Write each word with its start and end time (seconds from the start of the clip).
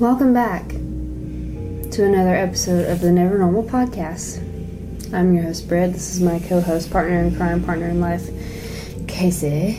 Welcome 0.00 0.32
back 0.32 0.66
to 0.70 2.04
another 2.04 2.34
episode 2.34 2.88
of 2.88 3.00
the 3.00 3.12
Never 3.12 3.36
Normal 3.36 3.62
Podcast. 3.62 4.38
I'm 5.12 5.34
your 5.34 5.44
host, 5.44 5.68
Brad. 5.68 5.92
This 5.92 6.14
is 6.14 6.22
my 6.22 6.38
co 6.38 6.62
host, 6.62 6.90
partner 6.90 7.20
in 7.20 7.36
crime, 7.36 7.62
partner 7.62 7.90
in 7.90 8.00
life, 8.00 8.26
Casey. 9.06 9.78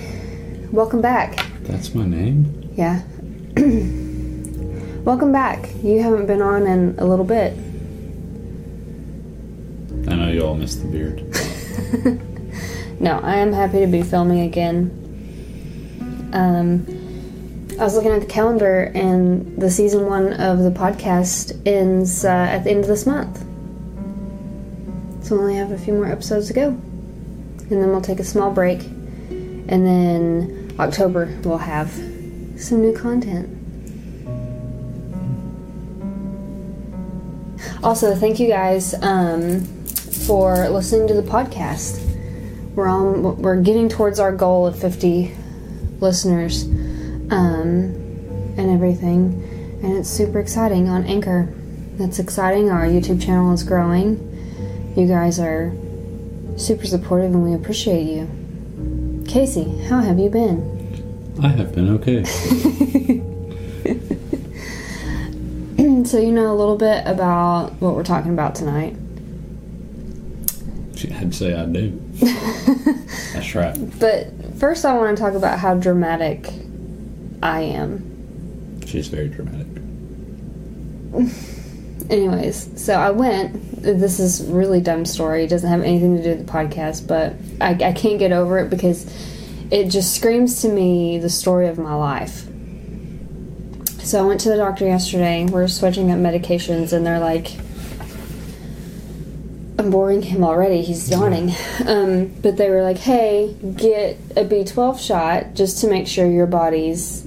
Welcome 0.71 1.01
back. 1.01 1.47
That's 1.63 1.95
my 1.95 2.05
name? 2.05 2.69
Yeah. 2.75 3.01
Welcome 5.03 5.31
back. 5.31 5.71
You 5.81 6.03
haven't 6.03 6.27
been 6.27 6.43
on 6.43 6.67
in 6.67 6.95
a 6.99 7.05
little 7.05 7.25
bit. 7.25 7.53
I 10.07 10.15
know 10.15 10.31
you 10.31 10.45
all 10.45 10.53
miss 10.53 10.75
the 10.75 10.87
beard. 10.87 12.21
No, 13.01 13.19
I 13.23 13.37
am 13.37 13.51
happy 13.51 13.79
to 13.79 13.87
be 13.87 14.03
filming 14.03 14.41
again. 14.41 14.91
Um, 16.33 17.00
I 17.81 17.83
was 17.83 17.95
looking 17.95 18.11
at 18.11 18.21
the 18.21 18.27
calendar, 18.27 18.91
and 18.93 19.59
the 19.59 19.71
season 19.71 20.05
one 20.05 20.33
of 20.33 20.59
the 20.59 20.69
podcast 20.69 21.59
ends 21.65 22.23
uh, 22.23 22.27
at 22.27 22.63
the 22.63 22.69
end 22.69 22.81
of 22.81 22.87
this 22.87 23.07
month. 23.07 23.39
So 25.25 25.35
we 25.35 25.41
only 25.41 25.55
have 25.55 25.71
a 25.71 25.79
few 25.79 25.93
more 25.95 26.05
episodes 26.05 26.45
to 26.49 26.53
go. 26.53 26.67
And 26.67 27.71
then 27.71 27.89
we'll 27.89 28.01
take 28.01 28.19
a 28.19 28.23
small 28.23 28.51
break. 28.51 28.83
And 28.83 29.67
then 29.67 30.75
October, 30.77 31.35
we'll 31.43 31.57
have 31.57 31.89
some 32.55 32.81
new 32.81 32.93
content. 32.95 33.49
Also, 37.83 38.13
thank 38.13 38.39
you 38.39 38.47
guys 38.47 38.93
um, 39.01 39.65
for 40.25 40.69
listening 40.69 41.07
to 41.07 41.15
the 41.15 41.23
podcast. 41.23 41.99
We're 42.75 42.87
on. 42.87 43.41
We're 43.41 43.59
getting 43.59 43.89
towards 43.89 44.19
our 44.19 44.31
goal 44.31 44.67
of 44.67 44.79
50 44.79 45.33
listeners, 45.99 46.67
um, 47.31 47.95
and 48.57 48.69
everything, 48.69 49.79
and 49.81 49.97
it's 49.97 50.09
super 50.09 50.39
exciting 50.39 50.89
on 50.89 51.05
Anchor. 51.05 51.51
That's 51.93 52.19
exciting. 52.19 52.69
Our 52.69 52.85
YouTube 52.85 53.23
channel 53.23 53.53
is 53.53 53.63
growing. 53.63 54.27
You 54.95 55.07
guys 55.07 55.39
are 55.39 55.73
super 56.57 56.85
supportive, 56.85 57.33
and 57.33 57.43
we 57.43 57.53
appreciate 57.53 58.03
you. 58.03 59.23
Casey, 59.27 59.79
how 59.85 60.01
have 60.01 60.19
you 60.19 60.29
been? 60.29 60.69
I 61.41 61.47
have 61.47 61.73
been 61.73 61.89
okay. 61.95 62.23
so 66.05 66.19
you 66.19 66.31
know 66.31 66.53
a 66.53 66.57
little 66.57 66.75
bit 66.75 67.07
about 67.07 67.71
what 67.81 67.95
we're 67.95 68.03
talking 68.03 68.33
about 68.33 68.53
tonight. 68.53 68.95
I'd 71.15 71.33
say 71.33 71.53
I 71.53 71.65
do. 71.65 71.99
That's 73.33 73.55
right. 73.55 73.77
But 73.99 74.27
first, 74.59 74.85
I 74.85 74.93
want 74.93 75.15
to 75.17 75.23
talk 75.23 75.33
about 75.33 75.57
how 75.57 75.75
dramatic 75.75 76.51
I 77.41 77.61
am. 77.61 78.81
She's 78.85 79.07
very 79.07 79.29
dramatic. 79.29 79.67
Anyways, 82.09 82.81
so 82.83 82.95
I 82.95 83.11
went. 83.11 83.81
This 83.81 84.19
is 84.19 84.43
really 84.43 84.81
dumb 84.81 85.05
story. 85.05 85.45
It 85.45 85.47
doesn't 85.47 85.69
have 85.69 85.81
anything 85.81 86.17
to 86.17 86.23
do 86.23 86.29
with 86.29 86.45
the 86.45 86.51
podcast, 86.51 87.07
but 87.07 87.33
I, 87.59 87.71
I 87.89 87.93
can't 87.93 88.19
get 88.19 88.31
over 88.31 88.59
it 88.59 88.69
because 88.69 89.05
it 89.71 89.85
just 89.85 90.13
screams 90.15 90.61
to 90.61 90.69
me 90.69 91.19
the 91.19 91.29
story 91.29 91.67
of 91.67 91.77
my 91.77 91.95
life. 91.95 92.45
So 94.03 94.19
I 94.19 94.27
went 94.27 94.41
to 94.41 94.49
the 94.49 94.57
doctor 94.57 94.85
yesterday. 94.85 95.45
We're 95.45 95.67
switching 95.67 96.11
up 96.11 96.17
medications, 96.17 96.91
and 96.91 97.05
they're 97.05 97.19
like, 97.19 97.55
I'm 99.79 99.89
boring 99.89 100.21
him 100.21 100.43
already. 100.43 100.81
He's 100.81 101.09
yawning. 101.09 101.53
Um, 101.87 102.27
but 102.41 102.57
they 102.57 102.69
were 102.69 102.83
like, 102.83 102.97
hey, 102.97 103.55
get 103.75 104.17
a 104.35 104.45
B12 104.45 104.99
shot 104.99 105.55
just 105.55 105.79
to 105.81 105.87
make 105.87 106.07
sure 106.07 106.27
your 106.27 106.45
body's 106.45 107.25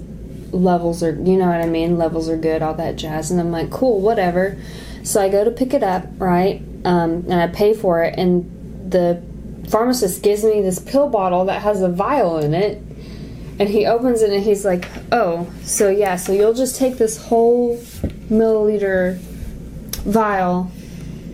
levels 0.54 1.02
are, 1.02 1.12
you 1.12 1.36
know 1.36 1.46
what 1.46 1.60
I 1.60 1.66
mean? 1.66 1.98
Levels 1.98 2.28
are 2.28 2.36
good, 2.36 2.62
all 2.62 2.74
that 2.74 2.96
jazz. 2.96 3.30
And 3.30 3.40
I'm 3.40 3.50
like, 3.50 3.70
cool, 3.70 4.00
whatever. 4.00 4.56
So 5.02 5.20
I 5.20 5.28
go 5.28 5.44
to 5.44 5.50
pick 5.50 5.74
it 5.74 5.82
up, 5.82 6.06
right? 6.18 6.62
Um, 6.84 7.24
and 7.28 7.34
I 7.34 7.48
pay 7.48 7.74
for 7.74 8.02
it. 8.02 8.18
And 8.18 8.90
the 8.90 9.22
pharmacist 9.68 10.22
gives 10.22 10.44
me 10.44 10.60
this 10.62 10.78
pill 10.78 11.08
bottle 11.08 11.44
that 11.46 11.62
has 11.62 11.82
a 11.82 11.88
vial 11.88 12.38
in 12.38 12.54
it. 12.54 12.78
And 13.58 13.68
he 13.68 13.86
opens 13.86 14.22
it 14.22 14.30
and 14.30 14.42
he's 14.42 14.64
like, 14.64 14.88
oh, 15.12 15.52
so 15.62 15.88
yeah, 15.88 16.16
so 16.16 16.32
you'll 16.32 16.54
just 16.54 16.76
take 16.76 16.98
this 16.98 17.16
whole 17.18 17.78
milliliter 18.28 19.18
vial 20.04 20.70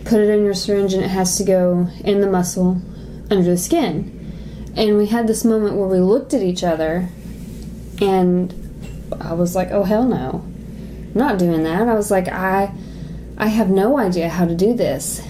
put 0.05 0.19
it 0.19 0.29
in 0.29 0.43
your 0.43 0.53
syringe 0.53 0.93
and 0.93 1.03
it 1.03 1.09
has 1.09 1.37
to 1.37 1.43
go 1.43 1.87
in 2.03 2.21
the 2.21 2.27
muscle 2.27 2.81
under 3.29 3.43
the 3.43 3.57
skin. 3.57 4.17
And 4.75 4.97
we 4.97 5.07
had 5.07 5.27
this 5.27 5.43
moment 5.45 5.75
where 5.75 5.87
we 5.87 5.99
looked 5.99 6.33
at 6.33 6.41
each 6.41 6.63
other 6.63 7.09
and 8.01 8.51
I 9.19 9.33
was 9.33 9.55
like, 9.55 9.71
"Oh 9.71 9.83
hell 9.83 10.05
no. 10.05 10.43
I'm 10.43 11.11
not 11.13 11.39
doing 11.39 11.63
that." 11.63 11.87
I 11.87 11.93
was 11.93 12.11
like, 12.11 12.27
"I 12.27 12.71
I 13.37 13.47
have 13.47 13.69
no 13.69 13.97
idea 13.97 14.29
how 14.29 14.45
to 14.45 14.55
do 14.55 14.73
this." 14.73 15.21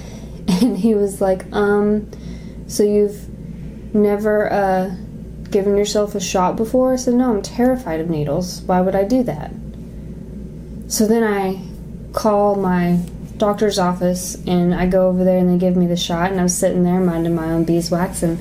And 0.61 0.77
he 0.77 0.93
was 0.95 1.21
like, 1.21 1.45
"Um 1.53 2.09
so 2.67 2.83
you've 2.83 3.27
never 3.93 4.51
uh 4.51 4.95
given 5.49 5.77
yourself 5.77 6.15
a 6.15 6.19
shot 6.19 6.55
before?" 6.55 6.93
I 6.93 6.97
said, 6.97 7.15
"No, 7.15 7.31
I'm 7.31 7.41
terrified 7.41 7.99
of 7.99 8.09
needles. 8.09 8.61
Why 8.61 8.81
would 8.81 8.95
I 8.95 9.03
do 9.03 9.23
that?" 9.23 9.51
So 10.87 11.07
then 11.07 11.23
I 11.23 11.61
call 12.13 12.55
my 12.55 12.99
doctor's 13.37 13.79
office 13.79 14.35
and 14.45 14.75
I 14.75 14.85
go 14.85 15.07
over 15.07 15.23
there 15.23 15.39
and 15.39 15.49
they 15.49 15.57
give 15.57 15.75
me 15.75 15.87
the 15.87 15.97
shot 15.97 16.31
and 16.31 16.39
I'm 16.39 16.47
sitting 16.47 16.83
there 16.83 16.99
minding 16.99 17.33
my 17.33 17.51
own 17.51 17.63
beeswax 17.63 18.21
and 18.21 18.37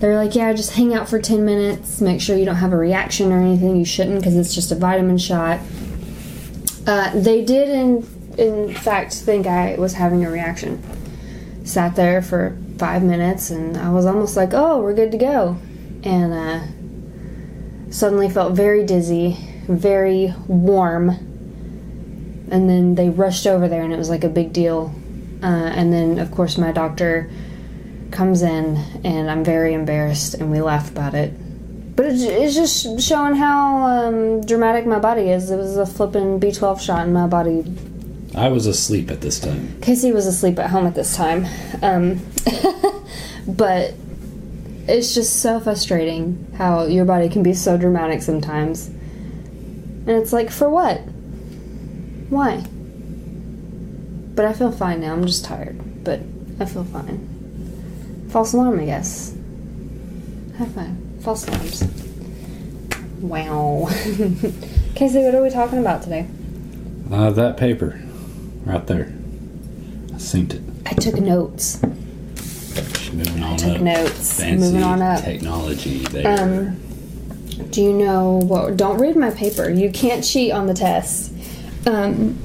they're 0.00 0.16
like, 0.16 0.34
yeah, 0.34 0.52
just 0.52 0.72
hang 0.72 0.94
out 0.94 1.08
for 1.08 1.20
10 1.20 1.44
minutes, 1.44 2.00
make 2.00 2.20
sure 2.20 2.36
you 2.36 2.44
don't 2.44 2.56
have 2.56 2.72
a 2.72 2.76
reaction 2.76 3.32
or 3.32 3.40
anything. 3.40 3.76
You 3.76 3.84
shouldn't 3.84 4.18
because 4.18 4.36
it's 4.36 4.54
just 4.54 4.70
a 4.72 4.74
vitamin 4.74 5.18
shot. 5.18 5.60
Uh, 6.86 7.10
they 7.18 7.44
did, 7.44 7.68
in, 7.68 8.06
in 8.38 8.74
fact, 8.74 9.14
think 9.14 9.46
I 9.46 9.74
was 9.76 9.94
having 9.94 10.24
a 10.24 10.30
reaction. 10.30 10.82
Sat 11.64 11.96
there 11.96 12.22
for 12.22 12.56
five 12.78 13.02
minutes 13.02 13.50
and 13.50 13.76
I 13.76 13.90
was 13.90 14.06
almost 14.06 14.36
like, 14.36 14.54
oh, 14.54 14.80
we're 14.80 14.94
good 14.94 15.12
to 15.12 15.18
go. 15.18 15.58
And 16.04 16.32
uh, 16.32 17.90
suddenly 17.90 18.30
felt 18.30 18.54
very 18.54 18.84
dizzy, 18.84 19.36
very 19.66 20.32
warm 20.46 21.28
and 22.50 22.68
then 22.68 22.94
they 22.94 23.10
rushed 23.10 23.46
over 23.46 23.68
there 23.68 23.82
and 23.82 23.92
it 23.92 23.96
was 23.96 24.08
like 24.08 24.24
a 24.24 24.28
big 24.28 24.52
deal 24.52 24.94
uh, 25.42 25.46
and 25.46 25.92
then 25.92 26.18
of 26.18 26.30
course 26.30 26.58
my 26.58 26.72
doctor 26.72 27.30
comes 28.10 28.42
in 28.42 28.76
and 29.04 29.30
i'm 29.30 29.44
very 29.44 29.74
embarrassed 29.74 30.34
and 30.34 30.50
we 30.50 30.60
laugh 30.60 30.90
about 30.90 31.14
it 31.14 31.32
but 31.96 32.06
it's, 32.06 32.22
it's 32.22 32.54
just 32.54 33.00
showing 33.00 33.34
how 33.34 33.78
um, 33.86 34.40
dramatic 34.42 34.86
my 34.86 34.98
body 34.98 35.30
is 35.30 35.50
it 35.50 35.56
was 35.56 35.76
a 35.76 35.86
flipping 35.86 36.38
b12 36.40 36.80
shot 36.80 37.06
in 37.06 37.12
my 37.12 37.26
body 37.26 37.64
I 38.34 38.50
was 38.50 38.66
asleep 38.66 39.10
at 39.10 39.22
this 39.22 39.40
time. 39.40 39.80
casey 39.80 40.12
was 40.12 40.26
asleep 40.26 40.58
at 40.58 40.70
home 40.70 40.86
at 40.86 40.94
this 40.94 41.16
time 41.16 41.46
um, 41.82 42.20
but 43.48 43.94
it's 44.86 45.14
just 45.14 45.40
so 45.40 45.60
frustrating 45.60 46.54
how 46.56 46.84
your 46.84 47.04
body 47.04 47.28
can 47.28 47.42
be 47.42 47.54
so 47.54 47.76
dramatic 47.76 48.22
sometimes 48.22 48.88
and 48.88 50.10
it's 50.10 50.32
like 50.32 50.50
for 50.50 50.68
what 50.68 51.00
why? 52.28 52.64
But 54.34 54.44
I 54.44 54.52
feel 54.52 54.70
fine 54.70 55.00
now. 55.00 55.12
I'm 55.14 55.26
just 55.26 55.44
tired. 55.44 56.04
But 56.04 56.20
I 56.60 56.66
feel 56.66 56.84
fine. 56.84 57.37
False 58.28 58.52
alarm, 58.52 58.78
I 58.80 58.84
guess. 58.84 59.34
High 60.58 60.66
five. 60.66 60.90
False 61.20 61.46
alarms. 61.48 61.82
Wow. 63.20 63.88
Casey, 64.94 65.22
what 65.22 65.34
are 65.34 65.42
we 65.42 65.50
talking 65.50 65.78
about 65.78 66.02
today? 66.02 66.26
Uh, 67.10 67.30
that 67.30 67.56
paper. 67.56 68.00
Right 68.64 68.86
there. 68.86 69.12
I 70.12 70.16
synced 70.18 70.54
it. 70.54 70.62
I 70.86 70.92
took 70.94 71.16
notes. 71.20 71.82
Moving 73.12 73.42
on 73.42 73.56
took 73.56 73.76
up. 73.76 73.80
notes. 73.80 74.38
Fancy 74.40 74.64
Moving 74.66 74.82
on 74.82 75.00
up. 75.00 75.24
technology 75.24 75.98
there. 76.00 76.40
Um, 76.40 76.76
do 77.70 77.82
you 77.82 77.92
know 77.92 78.36
what? 78.44 78.76
Don't 78.76 78.98
read 78.98 79.16
my 79.16 79.30
paper. 79.30 79.68
You 79.70 79.90
can't 79.90 80.22
cheat 80.22 80.52
on 80.52 80.66
the 80.66 80.74
test. 80.74 81.32
Um, 81.86 82.38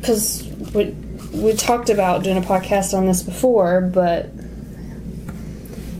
because 0.00 0.42
we 1.34 1.42
we 1.42 1.52
talked 1.52 1.90
about 1.90 2.22
doing 2.22 2.36
a 2.36 2.40
podcast 2.40 2.96
on 2.96 3.06
this 3.06 3.22
before, 3.22 3.80
but 3.80 4.30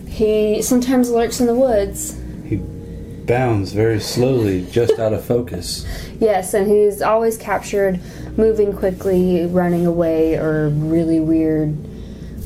he 0.08 0.62
sometimes 0.62 1.10
lurks 1.10 1.40
in 1.40 1.46
the 1.46 1.54
woods. 1.54 2.16
He 2.44 2.56
bounds 2.56 3.72
very 3.72 4.00
slowly, 4.00 4.66
just 4.70 4.98
out 4.98 5.12
of 5.12 5.24
focus. 5.24 5.86
Yes, 6.20 6.54
and 6.54 6.70
he's 6.70 7.02
always 7.02 7.36
captured 7.36 8.00
moving 8.38 8.72
quickly, 8.72 9.44
running 9.46 9.84
away, 9.84 10.36
or 10.36 10.68
really 10.70 11.18
weird 11.20 11.76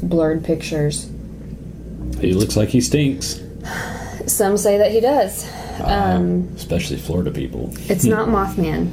blurred 0.02 0.42
pictures. 0.42 1.08
he 2.18 2.32
looks 2.32 2.56
like 2.56 2.70
he 2.70 2.80
stinks. 2.80 3.40
Some 4.26 4.56
say 4.56 4.78
that 4.78 4.90
he 4.90 5.00
does. 5.00 5.48
Um, 5.82 6.48
Especially 6.56 6.96
Florida 6.96 7.30
people. 7.30 7.70
It's 7.88 8.04
not 8.04 8.28
Mothman. 8.30 8.90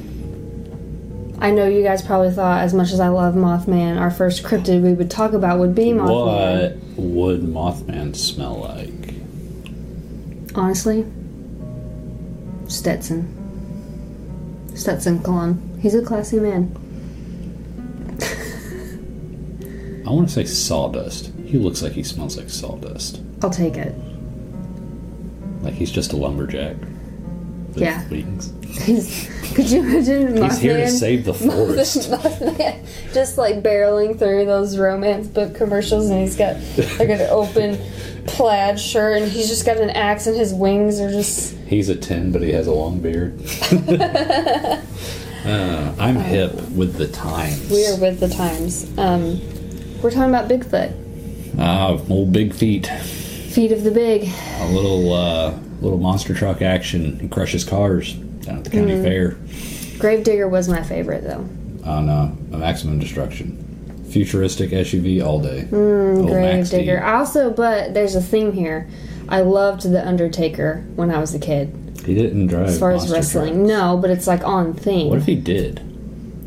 I 1.46 1.52
know 1.52 1.68
you 1.68 1.84
guys 1.84 2.02
probably 2.02 2.32
thought, 2.32 2.64
as 2.64 2.74
much 2.74 2.92
as 2.92 3.00
I 3.00 3.10
love 3.10 3.36
Mothman, 3.36 4.02
our 4.02 4.10
first 4.10 4.42
cryptid 4.42 4.82
we 4.82 4.94
would 4.94 5.12
talk 5.12 5.34
about 5.34 5.60
would 5.60 5.76
be 5.76 5.90
Mothman. 5.90 6.76
What 6.96 7.06
would 7.06 7.42
Mothman 7.42 8.16
smell 8.16 8.62
like? 8.62 9.14
Honestly, 10.56 11.06
Stetson. 12.68 13.30
Stetson 14.74 15.22
Cologne. 15.22 15.78
He's 15.84 15.94
a 15.94 16.02
classy 16.02 16.40
man. 16.40 16.76
I 20.08 20.10
want 20.10 20.28
to 20.30 20.34
say 20.34 20.46
sawdust. 20.46 21.32
He 21.46 21.60
looks 21.60 21.84
like 21.84 21.92
he 21.92 22.02
smells 22.02 22.38
like 22.38 22.50
sawdust. 22.50 23.22
I'll 23.44 23.52
take 23.52 23.78
it. 23.78 23.94
Like 25.62 25.76
he's 25.76 25.92
just 25.92 26.12
a 26.12 26.16
lumberjack. 26.16 26.76
Yeah. 27.76 28.04
Wings. 28.10 28.52
He's, 28.66 29.30
could 29.56 29.70
you 29.70 29.80
imagine 29.82 30.42
He's 30.44 30.60
here 30.60 30.78
to 30.78 30.90
save 30.90 31.26
the 31.26 31.34
forest. 31.34 31.98
Mothman 32.12 33.14
just 33.14 33.38
like 33.38 33.62
barreling 33.64 34.20
through 34.20 34.46
those 34.46 34.78
romance 34.78 35.28
book 35.28 35.56
commercials, 35.56 36.10
and 36.10 36.20
he's 36.20 36.36
got 36.36 36.56
like 37.00 37.10
an 37.10 37.22
open 37.30 37.78
plaid 38.28 38.80
shirt, 38.80 39.22
and 39.22 39.32
he's 39.32 39.48
just 39.48 39.66
got 39.66 39.78
an 39.78 39.90
axe, 39.92 40.28
and 40.28 40.36
his 40.36 40.54
wings 40.54 41.00
are 41.00 41.12
just. 41.12 41.56
He's 41.68 41.90
a 41.90 41.96
10, 41.96 42.32
but 42.32 42.42
he 42.42 42.52
has 42.52 42.68
a 42.68 42.74
long 42.74 43.00
beard. 43.00 43.40
uh, 43.72 44.82
I'm 46.00 46.16
hip 46.16 46.54
with 46.72 46.96
the 46.96 47.08
times. 47.08 47.70
We 47.70 47.86
are 47.88 47.98
with 47.98 48.20
the 48.20 48.30
times. 48.30 48.86
Um, 48.98 49.40
we're 50.02 50.12
talking 50.12 50.30
about 50.30 50.50
Bigfoot, 50.50 50.94
Ah, 51.58 51.98
old 52.10 52.34
big 52.34 52.54
feet. 52.54 52.88
feet 52.88 53.72
of 53.72 53.84
the 53.84 53.92
big. 53.92 54.30
A 54.60 54.68
little, 54.68 55.14
uh, 55.14 55.58
little 55.82 55.98
monster 55.98 56.34
truck 56.34 56.62
action. 56.62 57.20
He 57.20 57.28
crushes 57.30 57.64
cars 57.64 58.16
down 58.46 58.58
at 58.60 58.64
the 58.64 58.70
county 58.70 58.94
Mm-hmm. 58.94 59.04
fair. 59.04 60.00
Gravedigger 60.00 60.48
was 60.48 60.68
my 60.70 60.84
favorite 60.84 61.24
though. 61.24 61.48
On 61.90 62.10
uh, 62.10 62.36
a 62.54 62.58
maximum 62.58 63.00
destruction. 63.00 63.62
Futuristic 64.10 64.70
SUV 64.72 65.24
all 65.26 65.40
day. 65.42 65.68
Max 65.72 66.70
Gravedigger. 66.70 67.04
Also, 67.04 67.52
but 67.52 67.94
there's 67.94 68.16
a 68.16 68.22
theme 68.22 68.54
here. 68.54 68.90
I 69.28 69.42
loved 69.42 69.82
the 69.84 70.08
Undertaker 70.08 70.86
when 70.96 71.12
I 71.12 71.20
was 71.20 71.34
a 71.34 71.40
kid. 71.40 71.74
He 72.06 72.14
didn't 72.14 72.48
drive. 72.48 72.68
As 72.68 72.80
far 72.80 72.92
as 72.92 73.12
wrestling, 73.12 73.56
trucks. 73.56 73.68
no, 73.68 73.98
but 73.98 74.10
it's 74.12 74.28
like 74.28 74.44
on 74.44 74.74
theme. 74.74 75.10
What 75.10 75.20
if 75.20 75.26
he 75.26 75.36
did? 75.36 75.80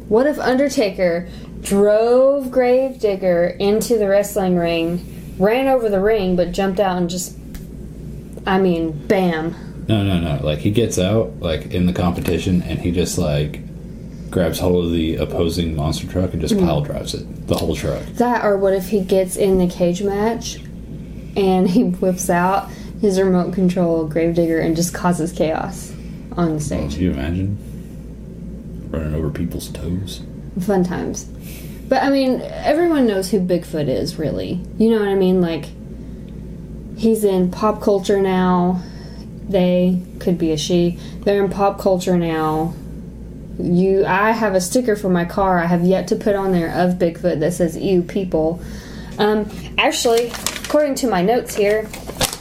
What 0.08 0.26
if 0.26 0.38
Undertaker 0.38 1.28
drove 1.60 2.50
Gravedigger 2.50 3.48
into 3.58 3.98
the 3.98 4.08
wrestling 4.08 4.56
ring, 4.56 5.34
ran 5.38 5.66
over 5.66 5.88
the 5.88 6.00
ring, 6.00 6.36
but 6.36 6.52
jumped 6.52 6.78
out 6.80 6.96
and 6.96 7.10
just, 7.10 7.36
I 8.46 8.58
mean, 8.58 8.92
bam. 9.08 9.54
No, 9.88 10.02
no, 10.04 10.20
no. 10.20 10.44
Like 10.44 10.58
he 10.58 10.70
gets 10.70 10.98
out, 10.98 11.40
like 11.40 11.72
in 11.72 11.86
the 11.86 11.92
competition, 11.92 12.62
and 12.62 12.78
he 12.78 12.90
just 12.92 13.16
like 13.18 13.60
grabs 14.30 14.58
hold 14.58 14.84
of 14.86 14.92
the 14.92 15.16
opposing 15.16 15.74
monster 15.74 16.06
truck 16.06 16.32
and 16.32 16.40
just 16.42 16.54
Mm-hmm. 16.54 16.66
pile 16.66 16.80
drives 16.82 17.14
it. 17.14 17.46
The 17.46 17.56
whole 17.56 17.74
truck. 17.74 18.02
That, 18.14 18.44
or 18.44 18.58
what 18.58 18.74
if 18.74 18.90
he 18.90 19.00
gets 19.02 19.36
in 19.36 19.56
the 19.58 19.66
cage 19.66 20.02
match 20.02 20.56
and 21.36 21.68
he 21.70 21.84
whips 21.84 22.28
out 22.28 22.68
his 23.00 23.18
remote 23.18 23.54
control 23.54 24.06
Gravedigger 24.06 24.58
and 24.58 24.76
just 24.76 24.92
causes 24.92 25.32
chaos 25.32 25.92
on 26.36 26.54
the 26.54 26.60
stage? 26.60 26.96
you 26.96 27.12
imagine 27.12 27.56
running 28.90 29.14
over 29.14 29.30
people's 29.30 29.68
toes? 29.70 30.20
Fun 30.60 30.84
times. 30.84 31.24
But 31.88 32.02
I 32.02 32.10
mean, 32.10 32.42
everyone 32.42 33.06
knows 33.06 33.30
who 33.30 33.40
Bigfoot 33.40 33.88
is, 33.88 34.18
really. 34.18 34.60
You 34.76 34.90
know 34.90 34.98
what 34.98 35.08
I 35.08 35.14
mean? 35.14 35.40
Like, 35.40 35.64
he's 36.98 37.24
in 37.24 37.50
pop 37.50 37.80
culture 37.80 38.20
now. 38.20 38.82
They 39.48 40.00
could 40.20 40.38
be 40.38 40.52
a 40.52 40.56
she. 40.56 40.98
They're 41.20 41.42
in 41.42 41.50
pop 41.50 41.80
culture 41.80 42.18
now. 42.18 42.74
You, 43.58 44.04
I 44.06 44.30
have 44.32 44.54
a 44.54 44.60
sticker 44.60 44.94
for 44.94 45.08
my 45.08 45.24
car. 45.24 45.58
I 45.58 45.66
have 45.66 45.84
yet 45.84 46.08
to 46.08 46.16
put 46.16 46.36
on 46.36 46.52
there 46.52 46.68
of 46.68 46.94
Bigfoot 46.94 47.40
that 47.40 47.52
says 47.52 47.76
"Ew, 47.76 48.02
people." 48.02 48.62
Um, 49.18 49.50
actually, 49.78 50.30
according 50.64 50.94
to 50.96 51.08
my 51.08 51.22
notes 51.22 51.56
here, 51.56 51.88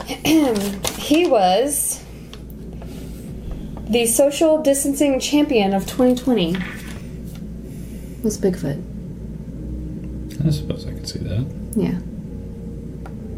he 0.97 1.25
was 1.27 2.03
the 3.89 4.05
social 4.05 4.61
distancing 4.61 5.19
champion 5.19 5.73
of 5.73 5.87
2020. 5.87 6.55
Was 8.23 8.37
Bigfoot? 8.37 8.83
I 10.45 10.49
suppose 10.51 10.85
I 10.85 10.91
could 10.91 11.07
see 11.07 11.19
that. 11.19 11.45
Yeah. 11.75 11.99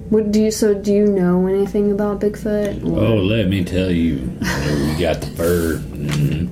What 0.10 0.32
do 0.32 0.42
you? 0.42 0.52
So 0.52 0.74
do 0.74 0.92
you 0.92 1.06
know 1.06 1.46
anything 1.48 1.92
about 1.92 2.20
Bigfoot? 2.20 2.84
Or- 2.84 3.00
Oh, 3.00 3.16
let 3.18 3.48
me 3.48 3.64
tell 3.64 3.92
you. 3.92 4.18
We 4.40 5.00
got 5.00 5.22
the 5.22 5.28
fur. 5.36 5.78
Mhm. 5.78 6.50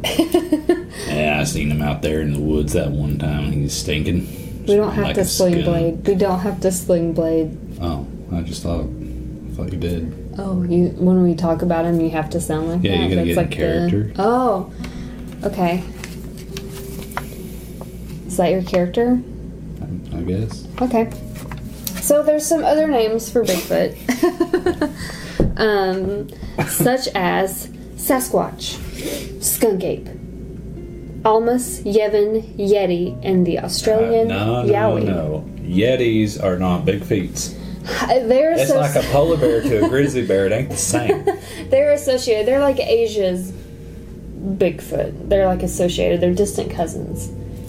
yeah, 1.07 1.39
I 1.39 1.44
seen 1.44 1.71
him 1.71 1.81
out 1.81 2.01
there 2.04 2.21
in 2.21 2.33
the 2.33 2.39
woods 2.39 2.74
that 2.74 2.92
one 2.92 3.18
time. 3.18 3.51
He's 3.51 3.74
stinking. 3.74 4.27
we 4.68 4.75
don't 4.75 4.92
have 4.92 5.06
Like 5.06 5.15
to 5.15 5.25
sling 5.25 5.54
skunk. 5.62 5.65
blade. 5.65 6.07
We 6.07 6.15
don't 6.15 6.39
have 6.39 6.59
to 6.62 6.71
sling 6.71 7.13
blade. 7.13 7.57
Oh, 7.81 8.06
I 8.33 8.42
just 8.42 8.62
thought, 8.63 8.81
I 8.86 9.56
thought 9.56 9.71
you 9.71 9.80
did. 9.80 10.13
Oh, 10.38 10.62
you 10.63 10.89
when 10.98 11.24
we 11.24 11.33
talk 11.33 11.62
about 11.63 11.86
him, 11.86 12.00
you 12.01 12.10
have 12.12 12.30
to 12.31 12.39
sound 12.42 12.68
like 12.69 12.83
Yeah, 12.83 12.92
that. 12.92 13.10
you 13.10 13.15
gotta 13.15 13.15
That's 13.15 13.27
get 13.27 13.38
like 13.38 13.50
the- 13.50 13.56
character. 13.56 14.12
oh, 14.19 14.71
okay. 15.45 15.81
Is 18.27 18.38
that 18.38 18.51
your 18.51 18.62
character? 18.62 19.19
I 20.13 20.21
guess. 20.21 20.68
Okay. 20.81 21.10
So 22.07 22.24
there's 22.24 22.45
some 22.45 22.63
other 22.63 22.88
names 22.88 23.30
for 23.30 23.44
Bigfoot, 23.44 23.92
um, 25.59 26.30
such 26.69 27.09
as 27.13 27.68
Sasquatch, 27.98 29.44
Skunk 29.44 29.83
Ape, 29.83 30.07
Almas, 31.25 31.81
Yevon, 31.83 32.56
Yeti, 32.56 33.19
and 33.25 33.45
the 33.45 33.59
Australian 33.59 34.31
Uh, 34.31 34.63
no, 34.63 34.63
no, 34.63 34.74
Yowie. 34.74 35.04
no. 35.04 35.50
Yetis 35.63 36.42
are 36.42 36.57
not 36.57 36.86
big 36.86 37.04
feet. 37.04 37.54
They're 38.07 38.53
It's 38.53 38.69
so 38.69 38.80
like 38.80 38.95
a 38.95 39.03
polar 39.12 39.36
bear 39.36 39.60
to 39.62 39.86
a 39.86 39.89
grizzly 39.89 40.25
bear. 40.25 40.45
It 40.45 40.53
ain't 40.53 40.69
the 40.69 40.77
same. 40.77 41.25
they're 41.69 41.92
associated. 41.92 42.48
They're 42.48 42.62
like 42.62 42.80
Asia's 42.80 43.51
Bigfoot. 43.51 45.27
They're 45.27 45.45
like 45.48 45.62
associated. 45.62 46.21
They're 46.21 46.33
distant 46.33 46.71
cousins. 46.71 47.27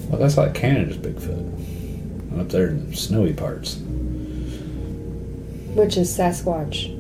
Well, 0.09 0.21
that's 0.21 0.37
like 0.37 0.55
Canada's 0.55 0.97
Bigfoot. 0.97 2.39
Up 2.41 2.51
there 2.51 2.69
in 2.69 2.89
the 2.91 2.97
snowy 2.97 3.33
parts. 3.33 3.81
Which 5.75 5.97
is 5.97 6.17
Sasquatch. 6.17 6.95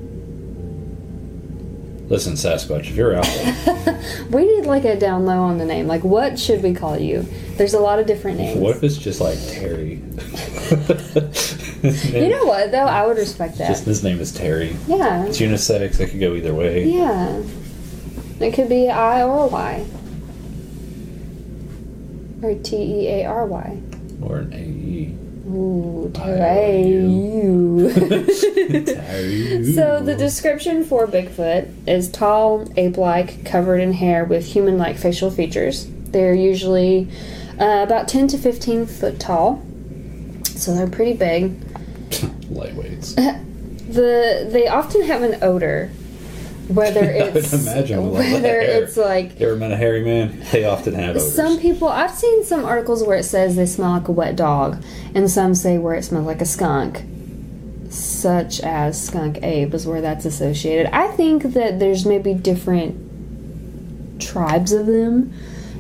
Listen, 2.08 2.34
Sasquatch, 2.34 2.80
if 2.88 2.96
you're 2.96 3.14
out 3.14 3.24
there, 3.26 4.02
We 4.30 4.46
need 4.46 4.64
like 4.66 4.84
a 4.86 4.98
down 4.98 5.26
low 5.26 5.42
on 5.42 5.58
the 5.58 5.64
name. 5.66 5.86
Like, 5.86 6.02
what 6.04 6.38
should 6.38 6.62
we 6.62 6.72
call 6.72 6.98
you? 6.98 7.26
There's 7.56 7.74
a 7.74 7.80
lot 7.80 7.98
of 7.98 8.06
different 8.06 8.38
names. 8.38 8.58
what 8.58 8.76
if 8.76 8.82
it's 8.84 8.96
just 8.96 9.20
like 9.20 9.38
Terry? 9.48 10.02
You 11.80 12.28
know 12.28 12.44
what 12.44 12.72
though? 12.72 12.78
I 12.86 13.06
would 13.06 13.18
respect 13.18 13.58
that. 13.58 13.68
Just 13.68 13.84
his 13.84 14.02
name 14.02 14.18
is 14.18 14.32
Terry. 14.32 14.74
yeah. 14.88 15.24
It's 15.26 15.38
unisex. 15.38 16.00
It 16.00 16.10
could 16.10 16.18
go 16.18 16.34
either 16.34 16.52
way. 16.52 16.84
Yeah. 16.88 17.40
It 18.40 18.52
could 18.54 18.68
be 18.68 18.88
I 18.90 19.22
or 19.22 19.48
Y. 19.48 19.86
Or 22.42 22.54
T 22.56 22.76
E 22.76 23.08
A 23.08 23.26
R 23.26 23.46
Y. 23.46 23.78
Or 24.22 24.38
an 24.38 24.52
AE. 24.52 25.14
Ooh, 25.48 26.12
I 26.16 26.18
Terry. 26.18 27.94
Terry. 28.84 29.64
So 29.74 30.00
the 30.02 30.14
description 30.16 30.84
for 30.84 31.06
Bigfoot 31.06 31.88
is 31.88 32.10
tall, 32.10 32.68
ape-like, 32.76 33.44
covered 33.44 33.78
in 33.78 33.92
hair 33.94 34.24
with 34.24 34.44
human-like 34.46 34.96
facial 34.96 35.30
features. 35.30 35.86
They're 36.10 36.34
usually 36.34 37.08
uh, 37.58 37.82
about 37.86 38.08
10 38.08 38.28
to 38.28 38.38
15 38.38 38.86
foot 38.86 39.18
tall, 39.18 39.62
so 40.44 40.74
they're 40.74 40.88
pretty 40.88 41.14
big. 41.14 41.58
Lightweights. 42.50 43.44
The 43.88 44.46
they 44.52 44.68
often 44.68 45.04
have 45.04 45.22
an 45.22 45.42
odor, 45.42 45.90
whether 46.68 47.02
it's 47.04 47.52
imagine 47.52 48.02
with 48.02 48.06
all 48.06 48.22
that 48.22 48.32
whether 48.32 48.60
it's 48.60 48.96
like 48.96 49.38
You 49.40 49.48
ever 49.48 49.56
met 49.56 49.72
a 49.72 49.76
hairy 49.76 50.04
man? 50.04 50.42
They 50.52 50.64
often 50.64 50.94
have 50.94 51.10
odors. 51.16 51.34
Some 51.34 51.58
people, 51.58 51.88
I've 51.88 52.10
seen 52.10 52.44
some 52.44 52.64
articles 52.64 53.02
where 53.02 53.16
it 53.16 53.24
says 53.24 53.56
they 53.56 53.66
smell 53.66 53.92
like 53.92 54.08
a 54.08 54.12
wet 54.12 54.36
dog, 54.36 54.82
and 55.14 55.30
some 55.30 55.54
say 55.54 55.78
where 55.78 55.94
it 55.94 56.04
smells 56.04 56.26
like 56.26 56.40
a 56.40 56.46
skunk, 56.46 57.02
such 57.90 58.60
as 58.60 59.02
Skunk 59.02 59.42
Ape 59.42 59.72
is 59.74 59.86
where 59.86 60.00
that's 60.00 60.24
associated. 60.24 60.94
I 60.94 61.08
think 61.08 61.54
that 61.54 61.78
there's 61.78 62.04
maybe 62.04 62.34
different 62.34 64.20
tribes 64.20 64.72
of 64.72 64.86
them, 64.86 65.32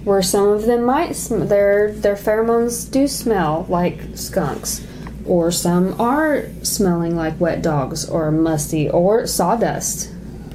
where 0.04 0.22
some 0.22 0.48
of 0.48 0.62
them 0.62 0.84
might 0.84 1.14
sm- 1.16 1.46
their 1.46 1.92
their 1.92 2.14
pheromones 2.16 2.90
do 2.90 3.06
smell 3.06 3.66
like 3.68 4.00
skunks, 4.16 4.86
or 5.26 5.50
some 5.50 6.00
are 6.00 6.46
smelling 6.62 7.14
like 7.14 7.38
wet 7.38 7.60
dogs 7.60 8.08
or 8.08 8.30
musty 8.30 8.88
or 8.88 9.26
sawdust. 9.26 10.10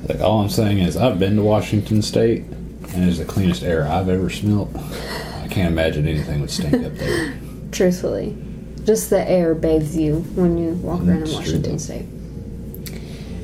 Like 0.08 0.20
all 0.20 0.42
I'm 0.42 0.50
saying 0.50 0.80
is, 0.80 0.98
I've 0.98 1.20
been 1.20 1.38
to 1.38 1.42
Washington 1.44 2.02
State, 2.02 2.42
and 2.42 3.10
it's 3.10 3.20
the 3.20 3.26
cleanest 3.26 3.64
air 3.64 3.88
I've 3.88 4.10
ever 4.10 4.30
smelt. 4.30 4.76
I 4.76 5.48
can't 5.50 5.72
imagine 5.72 6.08
anything 6.08 6.42
would 6.42 6.52
stink 6.52 6.86
up 6.86 6.94
there. 6.96 7.38
Truthfully, 7.72 8.36
just 8.84 9.10
the 9.10 9.28
air 9.30 9.56
bathes 9.56 9.96
you 9.96 10.22
when 10.36 10.58
you 10.58 10.74
walk 10.76 11.00
mm, 11.02 11.10
around 11.10 11.28
in 11.28 11.34
Washington 11.34 11.72
true. 11.72 11.80
State. 11.80 12.06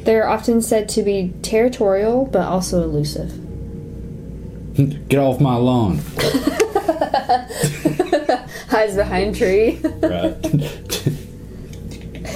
They 0.06 0.16
are 0.18 0.28
often 0.28 0.62
said 0.62 0.90
to 0.90 1.04
be 1.04 1.34
territorial, 1.42 2.26
but 2.26 2.42
also 2.42 2.84
elusive. 2.84 3.32
Get 5.10 5.20
off 5.20 5.40
my 5.40 5.56
lawn, 5.56 5.98
Hides 8.70 8.96
behind 8.96 9.36
tree. 9.36 9.80
right? 9.84 10.36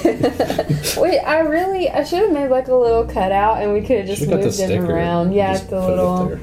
Wait, 1.00 1.18
I 1.20 1.38
really, 1.40 1.88
I 1.90 2.04
should 2.04 2.20
have 2.20 2.32
made 2.32 2.48
like 2.48 2.68
a 2.68 2.74
little 2.74 3.04
cutout, 3.04 3.62
and 3.62 3.72
we 3.72 3.80
could 3.80 3.98
have 3.98 4.06
just 4.06 4.20
Should've 4.20 4.38
the 4.38 4.44
moved 4.44 4.54
sticker 4.54 4.94
around. 4.94 5.32
Yeah, 5.32 5.52
just 5.52 5.70
the 5.70 5.80
put 5.80 5.92
it 5.92 5.98
up 5.98 6.20
little. 6.28 6.36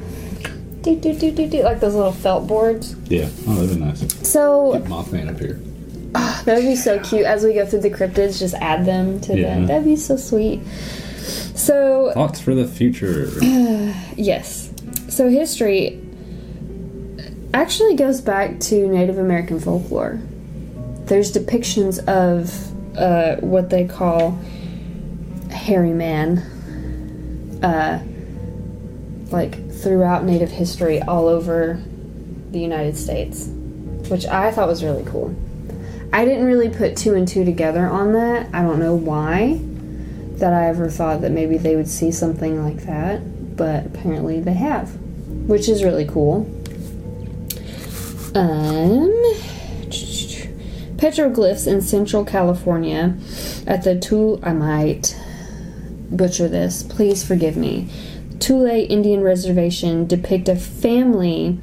do 0.81 0.95
do 0.99 1.13
do 1.19 1.31
do 1.31 1.47
do 1.47 1.63
like 1.63 1.79
those 1.79 1.95
little 1.95 2.11
felt 2.11 2.47
boards. 2.47 2.95
Yeah. 3.09 3.29
Oh, 3.47 3.55
that'd 3.55 3.75
be 3.77 3.83
nice. 3.83 4.27
So 4.27 4.73
Mothman 4.85 5.29
up 5.29 5.39
here. 5.39 5.59
Ah, 6.13 6.41
that 6.45 6.55
would 6.57 6.65
be 6.65 6.75
so 6.75 6.99
cute. 6.99 7.25
As 7.25 7.43
we 7.43 7.53
go 7.53 7.65
through 7.65 7.81
the 7.81 7.89
cryptids, 7.89 8.37
just 8.39 8.53
add 8.55 8.85
them 8.85 9.19
to 9.21 9.37
Yeah. 9.37 9.59
the. 9.59 9.65
That'd 9.67 9.85
be 9.85 9.95
so 9.95 10.17
sweet. 10.17 10.61
So 11.55 12.11
Thoughts 12.13 12.39
for 12.41 12.53
the 12.55 12.67
future. 12.67 13.29
Yes. 14.17 14.71
So 15.09 15.29
history 15.29 16.01
actually 17.53 17.95
goes 17.95 18.21
back 18.21 18.59
to 18.61 18.87
Native 18.87 19.17
American 19.17 19.59
folklore. 19.59 20.19
There's 21.05 21.31
depictions 21.33 21.99
of 22.07 22.70
uh, 23.01 23.37
what 23.37 23.69
they 23.69 23.85
call 23.85 24.39
hairy 25.49 25.93
man, 25.93 26.37
uh, 27.63 28.01
like 29.31 29.71
throughout 29.71 30.23
Native 30.23 30.51
history 30.51 31.01
all 31.01 31.27
over 31.27 31.81
the 32.51 32.59
United 32.59 32.95
States, 32.95 33.47
which 34.09 34.25
I 34.25 34.51
thought 34.51 34.67
was 34.67 34.83
really 34.83 35.03
cool. 35.03 35.35
I 36.13 36.25
didn't 36.25 36.45
really 36.45 36.69
put 36.69 36.97
two 36.97 37.15
and 37.15 37.27
two 37.27 37.45
together 37.45 37.87
on 37.87 38.13
that. 38.13 38.53
I 38.53 38.61
don't 38.61 38.79
know 38.79 38.95
why 38.95 39.59
that 40.39 40.53
I 40.53 40.67
ever 40.67 40.89
thought 40.89 41.21
that 41.21 41.31
maybe 41.31 41.57
they 41.57 41.75
would 41.75 41.87
see 41.87 42.11
something 42.11 42.63
like 42.63 42.83
that, 42.85 43.55
but 43.55 43.85
apparently 43.85 44.41
they 44.41 44.53
have, 44.53 44.93
which 45.47 45.69
is 45.69 45.83
really 45.83 46.05
cool. 46.05 46.49
Um, 48.35 49.11
petroglyphs 51.01 51.65
in 51.65 51.81
Central 51.81 52.23
California 52.23 53.17
at 53.65 53.83
the 53.83 53.99
Tule. 53.99 54.39
I 54.43 54.53
might 54.53 55.19
butcher 56.11 56.47
this. 56.47 56.83
Please 56.83 57.25
forgive 57.25 57.57
me. 57.57 57.89
Tule 58.37 58.67
Indian 58.67 59.21
Reservation 59.21 60.05
depict 60.05 60.47
a 60.47 60.55
family, 60.55 61.57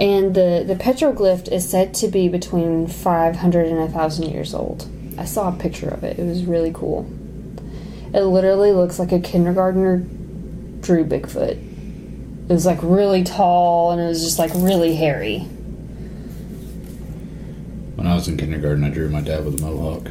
and 0.00 0.34
the 0.34 0.64
the 0.66 0.74
petroglyph 0.74 1.50
is 1.52 1.68
said 1.68 1.94
to 1.94 2.08
be 2.08 2.28
between 2.28 2.88
500 2.88 3.66
and 3.68 3.78
1,000 3.78 4.24
years 4.24 4.52
old. 4.52 4.88
I 5.16 5.26
saw 5.26 5.48
a 5.54 5.58
picture 5.58 5.88
of 5.88 6.02
it. 6.02 6.18
It 6.18 6.24
was 6.24 6.44
really 6.44 6.72
cool. 6.72 7.08
It 8.12 8.22
literally 8.22 8.72
looks 8.72 8.98
like 8.98 9.12
a 9.12 9.20
kindergartner 9.20 9.98
drew 10.80 11.04
Bigfoot. 11.04 11.62
It 12.48 12.52
was 12.52 12.66
like 12.66 12.78
really 12.82 13.22
tall 13.22 13.92
and 13.92 14.00
it 14.00 14.06
was 14.06 14.22
just 14.22 14.38
like 14.38 14.50
really 14.54 14.94
hairy. 14.94 15.46
I 18.16 18.18
was 18.20 18.28
in 18.28 18.38
kindergarten, 18.38 18.82
I 18.82 18.88
drew 18.88 19.10
my 19.10 19.20
dad 19.20 19.44
with 19.44 19.60
a 19.60 19.62
mohawk. 19.62 20.04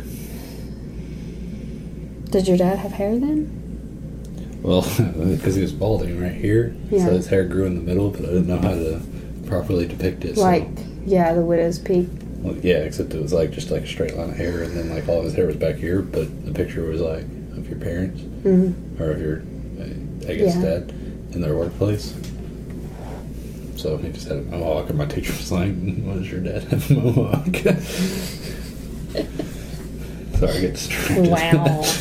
Did 2.29 2.47
your 2.47 2.55
dad 2.55 2.77
have 2.77 2.91
hair 2.91 3.17
then? 3.17 4.59
Well, 4.61 4.81
because 5.27 5.55
he 5.55 5.63
was 5.63 5.71
balding 5.71 6.21
right 6.21 6.31
here, 6.31 6.75
Yeah. 6.91 7.05
so 7.07 7.13
his 7.13 7.25
hair 7.25 7.45
grew 7.45 7.65
in 7.65 7.73
the 7.73 7.81
middle, 7.81 8.11
but 8.11 8.19
I 8.21 8.25
didn't 8.27 8.45
know 8.45 8.59
how 8.59 8.75
to 8.75 9.01
properly 9.47 9.87
depict 9.87 10.23
it. 10.23 10.35
So, 10.35 10.41
Like, 10.43 10.67
yeah, 11.07 11.33
the 11.33 11.41
widow's 11.41 11.79
peak. 11.79 12.07
well, 12.43 12.55
yeah, 12.57 12.75
except 12.77 13.11
it 13.15 13.21
was 13.23 13.33
like 13.33 13.49
just 13.49 13.71
like 13.71 13.81
a 13.81 13.87
straight 13.87 14.15
line 14.15 14.29
of 14.29 14.37
hair, 14.37 14.61
and 14.61 14.77
then 14.77 14.91
like 14.91 15.09
all 15.09 15.17
of 15.17 15.23
his 15.25 15.33
hair 15.33 15.47
was 15.47 15.55
back 15.55 15.77
here, 15.77 16.03
but 16.03 16.45
the 16.45 16.51
picture 16.51 16.83
was 16.85 17.01
like 17.01 17.23
of 17.57 17.67
your 17.67 17.79
parents 17.79 18.21
Mm-hmm. 18.21 19.01
or 19.01 19.09
of 19.09 19.19
your, 19.19 19.41
I 20.29 20.35
guess, 20.35 20.55
Yeah. 20.57 20.61
dad 20.61 20.93
in 21.31 21.41
their 21.41 21.55
workplace. 21.57 22.13
So 23.85 23.97
he 23.97 24.09
just 24.09 24.27
had 24.27 24.37
a 24.37 24.41
mohawk, 24.41 24.89
and 24.89 24.97
my 24.97 25.05
teacher 25.05 25.31
was 25.31 25.51
like, 25.51 25.69
mm, 25.69 26.05
"Why 26.05 26.15
does 26.15 26.31
your 26.31 26.39
dad 26.39 26.63
have 26.63 26.89
a 26.89 26.93
mohawk?" 26.95 27.45
Sorry, 30.39 30.57
I 30.57 30.59
get 30.59 30.73
distracted. 30.73 31.29
Wow. 31.29 31.83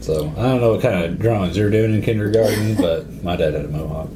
So 0.00 0.32
I 0.36 0.42
don't 0.42 0.60
know 0.60 0.72
what 0.72 0.82
kind 0.82 1.04
of 1.04 1.20
drawings 1.20 1.56
you're 1.56 1.70
doing 1.70 1.94
in 1.94 2.02
kindergarten, 2.02 2.74
but 2.74 3.22
my 3.22 3.36
dad 3.36 3.54
had 3.54 3.66
a 3.66 3.68
mohawk, 3.68 4.08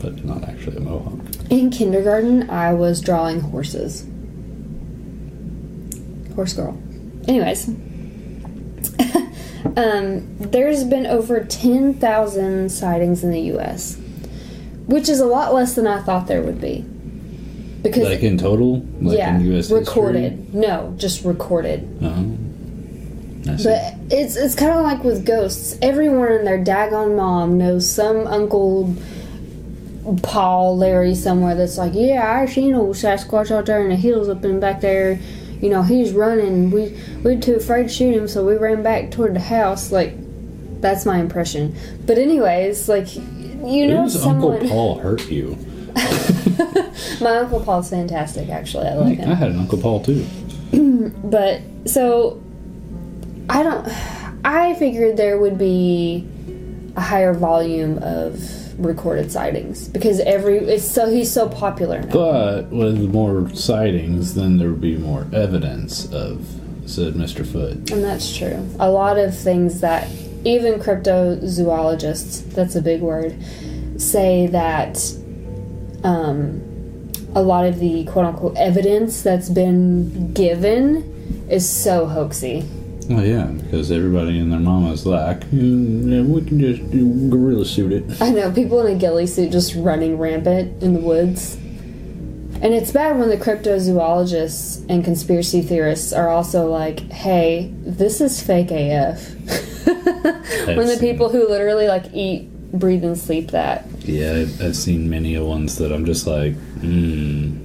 but 0.00 0.24
not 0.24 0.44
actually 0.44 0.78
a 0.78 0.80
mohawk. 0.80 1.20
In 1.50 1.68
kindergarten, 1.68 2.48
I 2.48 2.72
was 2.72 3.02
drawing 3.02 3.40
horses. 3.40 4.06
Horse 6.34 6.54
girl. 6.54 6.80
Anyways, 7.26 7.68
um, 9.76 10.36
there's 10.38 10.84
been 10.84 11.06
over 11.06 11.44
10,000 11.44 12.70
sightings 12.70 13.24
in 13.24 13.30
the 13.30 13.40
U.S., 13.42 13.98
which 14.86 15.08
is 15.08 15.20
a 15.20 15.26
lot 15.26 15.54
less 15.54 15.74
than 15.74 15.86
I 15.86 16.00
thought 16.02 16.26
there 16.26 16.42
would 16.42 16.60
be. 16.60 16.84
Because, 17.82 18.04
Like 18.08 18.22
in 18.22 18.38
total, 18.38 18.80
like 19.00 19.18
yeah, 19.18 19.36
in 19.36 19.52
U.S. 19.52 19.70
recorded. 19.70 20.52
No, 20.52 20.94
just 20.96 21.24
recorded. 21.24 21.80
History? 22.00 22.08
I. 23.46 23.56
But 23.64 23.94
it's 24.10 24.36
it's 24.36 24.54
kind 24.54 24.72
of 24.72 24.82
like 24.82 25.04
with 25.04 25.24
ghosts. 25.24 25.78
Everyone 25.80 26.32
and 26.32 26.46
their 26.46 26.62
daggone 26.62 27.16
mom 27.16 27.56
knows 27.56 27.90
some 27.90 28.26
uncle 28.26 28.94
Paul, 30.22 30.76
Larry 30.76 31.14
somewhere 31.14 31.54
that's 31.54 31.78
like, 31.78 31.92
yeah, 31.94 32.40
I 32.40 32.46
seen 32.46 32.74
old 32.74 32.96
Sasquatch 32.96 33.50
out 33.50 33.66
there 33.66 33.82
in 33.82 33.90
the 33.90 33.96
hills 33.96 34.28
up 34.28 34.44
in 34.44 34.60
back 34.60 34.80
there. 34.80 35.18
You 35.60 35.70
know, 35.70 35.82
he's 35.82 36.12
running. 36.12 36.70
We 36.70 36.96
we 37.22 37.34
were 37.34 37.40
too 37.40 37.54
afraid 37.54 37.84
to 37.84 37.88
shoot 37.88 38.14
him, 38.14 38.28
so 38.28 38.44
we 38.44 38.56
ran 38.56 38.82
back 38.82 39.10
toward 39.10 39.34
the 39.34 39.40
house. 39.40 39.90
Like, 39.90 40.14
that's 40.80 41.04
my 41.04 41.18
impression. 41.18 41.76
But 42.06 42.18
anyways, 42.18 42.88
like, 42.88 43.14
you 43.16 43.88
know, 43.88 44.02
Who's 44.04 44.20
someone. 44.20 44.54
Uncle 44.54 44.68
Paul 44.68 44.98
hurt 44.98 45.28
you? 45.30 45.58
My 47.20 47.38
uncle 47.38 47.60
Paul's 47.60 47.90
fantastic. 47.90 48.48
Actually, 48.48 48.88
I 48.88 48.94
like 48.94 49.18
him. 49.18 49.30
I 49.30 49.34
had 49.34 49.50
an 49.50 49.58
Uncle 49.58 49.78
Paul 49.78 50.02
too. 50.04 50.26
But 51.24 51.62
so 51.86 52.42
I 53.48 53.62
don't 53.62 53.88
I 54.44 54.74
figured 54.74 55.16
there 55.16 55.38
would 55.38 55.58
be 55.58 56.26
a 56.96 57.00
higher 57.00 57.32
volume 57.34 57.98
of 57.98 58.38
recorded 58.78 59.30
sightings 59.30 59.88
because 59.88 60.20
every 60.20 60.58
it's 60.58 60.88
so 60.88 61.10
he's 61.10 61.32
so 61.32 61.48
popular 61.48 62.00
now. 62.00 62.12
But 62.12 62.70
with 62.70 62.98
more 63.12 63.50
sightings, 63.54 64.34
then 64.34 64.58
there 64.58 64.70
would 64.70 64.80
be 64.80 64.96
more 64.96 65.26
evidence 65.32 66.10
of 66.12 66.46
said 66.86 67.14
Mr. 67.14 67.46
Foot. 67.46 67.90
And 67.90 68.02
that's 68.02 68.34
true. 68.34 68.66
A 68.80 68.90
lot 68.90 69.18
of 69.18 69.36
things 69.36 69.80
that 69.80 70.08
even 70.44 70.80
cryptozoologists, 70.80 72.50
that's 72.54 72.74
a 72.76 72.82
big 72.82 73.02
word, 73.02 73.36
say 73.98 74.46
that 74.46 74.98
um, 76.04 76.62
a 77.34 77.42
lot 77.42 77.66
of 77.66 77.78
the 77.78 78.04
quote 78.06 78.24
unquote 78.24 78.56
evidence 78.56 79.22
that's 79.22 79.48
been 79.48 80.32
given 80.32 81.46
is 81.50 81.68
so 81.68 82.06
hoaxy. 82.06 82.66
Well, 83.08 83.24
yeah, 83.24 83.46
because 83.46 83.90
everybody 83.90 84.38
and 84.38 84.52
their 84.52 84.60
mama's 84.60 85.06
like, 85.06 85.40
"Mm, 85.50 86.28
we 86.28 86.42
can 86.42 86.60
just 86.60 86.90
do 86.90 87.30
gorilla 87.30 87.64
shoot 87.64 87.90
it. 87.90 88.20
I 88.20 88.30
know 88.30 88.50
people 88.52 88.84
in 88.84 88.94
a 88.94 88.98
ghillie 88.98 89.26
suit 89.26 89.50
just 89.50 89.74
running 89.74 90.18
rampant 90.18 90.82
in 90.82 90.92
the 90.92 91.00
woods. 91.00 91.56
And 92.60 92.74
it's 92.74 92.90
bad 92.90 93.18
when 93.18 93.28
the 93.28 93.36
cryptozoologists 93.36 94.84
and 94.88 95.04
conspiracy 95.04 95.62
theorists 95.62 96.12
are 96.12 96.28
also 96.28 96.66
like, 96.66 97.10
"Hey, 97.10 97.72
this 97.80 98.20
is 98.20 98.42
fake 98.42 98.70
AF." 98.70 99.34
when 100.66 100.86
the 100.86 100.98
people 101.00 101.30
who 101.30 101.48
literally 101.48 101.88
like 101.88 102.12
eat, 102.12 102.50
breathe, 102.72 103.04
and 103.04 103.16
sleep 103.16 103.52
that. 103.52 103.86
Yeah, 104.00 104.32
I've, 104.32 104.60
I've 104.60 104.76
seen 104.76 105.08
many 105.08 105.34
of 105.34 105.46
ones 105.46 105.78
that 105.78 105.92
I'm 105.92 106.04
just 106.04 106.26
like, 106.26 106.54
hmm. 106.80 107.57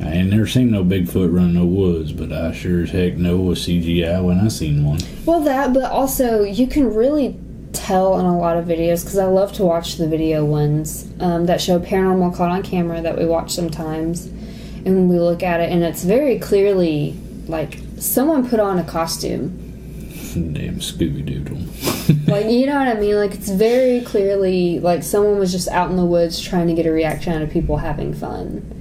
I 0.00 0.12
ain't 0.12 0.30
never 0.30 0.46
seen 0.46 0.70
no 0.70 0.84
Bigfoot 0.84 1.34
run 1.34 1.54
no 1.54 1.64
woods, 1.64 2.12
but 2.12 2.32
I 2.32 2.52
sure 2.52 2.82
as 2.82 2.90
heck 2.90 3.16
know 3.16 3.50
a 3.50 3.54
CGI 3.54 4.24
when 4.24 4.38
I 4.38 4.48
seen 4.48 4.84
one. 4.84 5.00
Well, 5.24 5.40
that, 5.40 5.72
but 5.72 5.90
also 5.90 6.44
you 6.44 6.66
can 6.66 6.94
really 6.94 7.38
tell 7.72 8.18
in 8.18 8.26
a 8.26 8.38
lot 8.38 8.56
of 8.56 8.66
videos 8.66 9.02
because 9.02 9.18
I 9.18 9.24
love 9.24 9.52
to 9.54 9.64
watch 9.64 9.96
the 9.96 10.06
video 10.06 10.44
ones 10.44 11.10
um, 11.20 11.46
that 11.46 11.60
show 11.60 11.78
paranormal 11.78 12.34
caught 12.36 12.50
on 12.50 12.62
camera 12.62 13.00
that 13.00 13.18
we 13.18 13.26
watch 13.26 13.50
sometimes, 13.50 14.26
and 14.84 15.10
we 15.10 15.18
look 15.18 15.42
at 15.42 15.60
it, 15.60 15.70
and 15.70 15.82
it's 15.82 16.04
very 16.04 16.38
clearly 16.38 17.16
like 17.46 17.78
someone 17.98 18.48
put 18.48 18.60
on 18.60 18.78
a 18.78 18.84
costume. 18.84 19.48
Damn 20.34 20.76
Scooby 20.76 21.24
Doodle. 21.24 21.58
Like 22.26 22.46
you 22.46 22.64
know 22.66 22.78
what 22.78 22.88
I 22.88 22.94
mean? 22.94 23.16
Like 23.16 23.34
it's 23.34 23.50
very 23.50 24.00
clearly 24.02 24.80
like 24.80 25.02
someone 25.02 25.38
was 25.38 25.52
just 25.52 25.68
out 25.68 25.90
in 25.90 25.96
the 25.96 26.04
woods 26.06 26.40
trying 26.40 26.66
to 26.68 26.74
get 26.74 26.86
a 26.86 26.92
reaction 26.92 27.32
out 27.34 27.42
of 27.42 27.50
people 27.50 27.78
having 27.78 28.14
fun, 28.14 28.77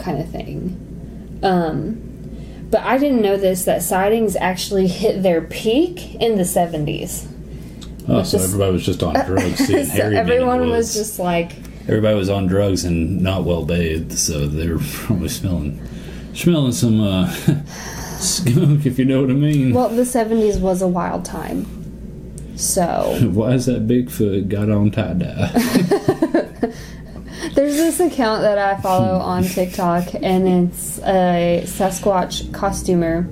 kind 0.00 0.20
of 0.20 0.28
thing. 0.30 1.38
Um, 1.42 2.06
but 2.70 2.80
I 2.82 2.98
didn't 2.98 3.22
know 3.22 3.36
this 3.36 3.64
that 3.64 3.82
sightings 3.82 4.36
actually 4.36 4.86
hit 4.86 5.22
their 5.22 5.40
peak 5.40 6.14
in 6.16 6.36
the 6.36 6.44
seventies. 6.44 7.26
Oh, 8.08 8.22
so 8.22 8.38
just- 8.38 8.44
everybody 8.52 8.72
was 8.72 8.84
just 8.86 9.02
on 9.02 9.14
drugs, 9.26 9.58
seeing 9.66 9.84
so 9.86 10.02
everyone 10.02 10.68
was 10.70 10.94
just 10.94 11.18
like, 11.18 11.52
Everybody 11.88 12.14
was 12.16 12.28
on 12.28 12.46
drugs 12.46 12.84
and 12.84 13.20
not 13.20 13.44
well 13.44 13.64
bathed, 13.64 14.12
so 14.12 14.46
they 14.46 14.68
were 14.68 14.78
probably 14.92 15.28
smelling, 15.28 15.80
smelling 16.34 16.72
some 16.72 17.00
uh, 17.00 17.28
skunk, 18.18 18.86
if 18.86 18.98
you 18.98 19.04
know 19.04 19.22
what 19.22 19.30
I 19.30 19.34
mean. 19.34 19.72
well, 19.74 19.88
the 19.88 20.04
seventies 20.04 20.58
was 20.58 20.82
a 20.82 20.86
wild 20.88 21.24
time. 21.24 21.66
So 22.56 23.16
Why 23.32 23.52
is 23.54 23.66
that 23.66 23.88
Bigfoot 23.88 24.48
got 24.48 24.68
on 24.70 24.90
tie 24.90 25.14
dye? 25.14 26.72
There's 27.54 27.76
this 27.76 28.00
account 28.00 28.42
that 28.42 28.58
I 28.58 28.80
follow 28.80 29.18
on 29.18 29.42
TikTok, 29.44 30.14
and 30.14 30.48
it's 30.48 30.98
a 31.00 31.62
Sasquatch 31.66 32.52
costumer 32.52 33.22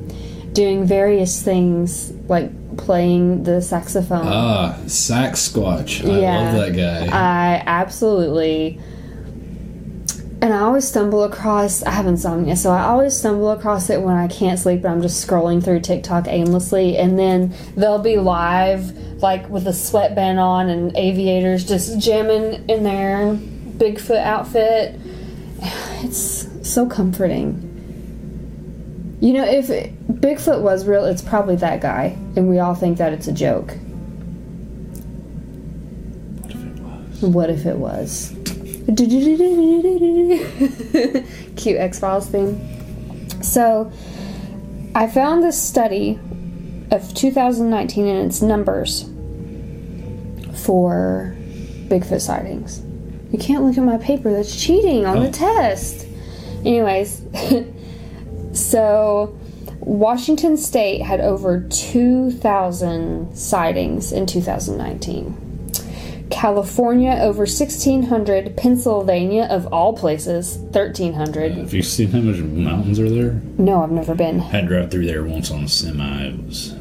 doing 0.53 0.85
various 0.85 1.43
things, 1.43 2.11
like 2.29 2.51
playing 2.77 3.43
the 3.45 3.61
saxophone. 3.63 4.27
Ah, 4.27 4.77
Sack 4.87 5.35
Squatch. 5.35 6.05
I 6.09 6.21
Yeah. 6.21 6.39
love 6.53 6.55
that 6.55 6.77
guy. 6.77 7.07
I 7.13 7.63
absolutely. 7.67 8.81
And 10.41 10.55
I 10.55 10.61
always 10.61 10.87
stumble 10.87 11.25
across. 11.25 11.83
I 11.83 11.91
have 11.91 12.07
insomnia, 12.07 12.55
so 12.55 12.71
I 12.71 12.83
always 12.85 13.17
stumble 13.17 13.51
across 13.51 13.91
it 13.91 14.01
when 14.03 14.15
I 14.17 14.29
can't 14.29 14.57
sleep 14.59 14.85
and 14.85 14.93
I'm 14.95 15.03
just 15.03 15.27
scrolling 15.27 15.63
through 15.63 15.81
TikTok 15.81 16.29
aimlessly. 16.29 16.97
And 16.97 17.19
then 17.19 17.53
they'll 17.77 17.99
be 17.99 18.17
live, 18.19 18.97
like 19.21 19.49
with 19.51 19.67
a 19.67 19.73
sweatband 19.73 20.39
on 20.39 20.69
and 20.69 20.97
aviators, 20.97 21.65
just 21.65 21.99
jamming 21.99 22.65
in 22.69 22.85
their 22.85 23.37
Bigfoot 23.79 24.23
outfit. 24.23 24.99
It's 26.01 26.49
so 26.63 26.87
comforting. 26.87 27.65
You 29.21 29.33
know, 29.33 29.45
if 29.45 29.67
Bigfoot 29.69 30.63
was 30.63 30.87
real, 30.87 31.05
it's 31.05 31.23
probably 31.23 31.57
that 31.57 31.81
guy, 31.81 32.17
and 32.37 32.49
we 32.49 32.61
all 32.61 32.77
think 32.77 32.99
that 32.99 33.13
it's 33.13 33.27
a 33.27 33.33
joke. 33.33 33.75
what 36.41 36.51
if 36.53 36.67
it 36.67 36.79
was? 36.79 37.21
What 37.21 37.51
if 37.51 37.67
it 37.67 37.77
was? 41.17 41.63
Cute 41.63 41.79
X 41.79 41.99
Files 41.99 42.29
theme. 42.29 43.43
So, 43.43 43.91
I 44.95 45.09
found 45.09 45.43
this 45.43 45.61
study 45.61 46.19
of 46.91 47.13
2019 47.15 48.07
and 48.07 48.27
its 48.27 48.41
numbers 48.41 49.03
for 50.65 51.37
Bigfoot 51.89 52.21
sightings. 52.21 52.83
You 53.31 53.39
can't 53.39 53.65
look 53.65 53.77
at 53.77 53.85
my 53.85 53.99
paper, 53.99 54.33
that's 54.33 54.55
cheating 54.61 55.05
on 55.07 55.21
the 55.21 55.29
Oh. 55.29 55.33
test. 55.33 56.07
Anyways, 56.65 57.23
so 58.53 59.37
Washington 59.81 60.57
State 60.57 61.03
had 61.03 61.21
over 61.21 61.61
2,000 61.71 63.35
sightings 63.37 64.13
in 64.13 64.27
2019. 64.27 65.37
California 66.31 67.19
over 67.23 67.41
1,600. 67.47 68.55
Pennsylvania, 68.57 69.45
of 69.51 69.67
all 69.73 69.95
places, 69.95 70.59
1,300. 70.59 71.53
Have 71.53 71.73
you 71.73 71.83
seen 71.83 72.09
how 72.11 72.19
much 72.21 72.37
mountains 72.37 73.01
are 73.01 73.09
there? 73.09 73.41
No, 73.57 73.83
I've 73.83 73.91
never 73.91 74.15
been. 74.15 74.41
I 74.43 74.61
drove 74.61 74.91
through 74.91 75.07
there 75.07 75.25
once 75.25 75.51
on 75.51 75.65
a 75.65 75.69
semi. 75.69 76.27
It 76.27 76.45
was 76.45 76.75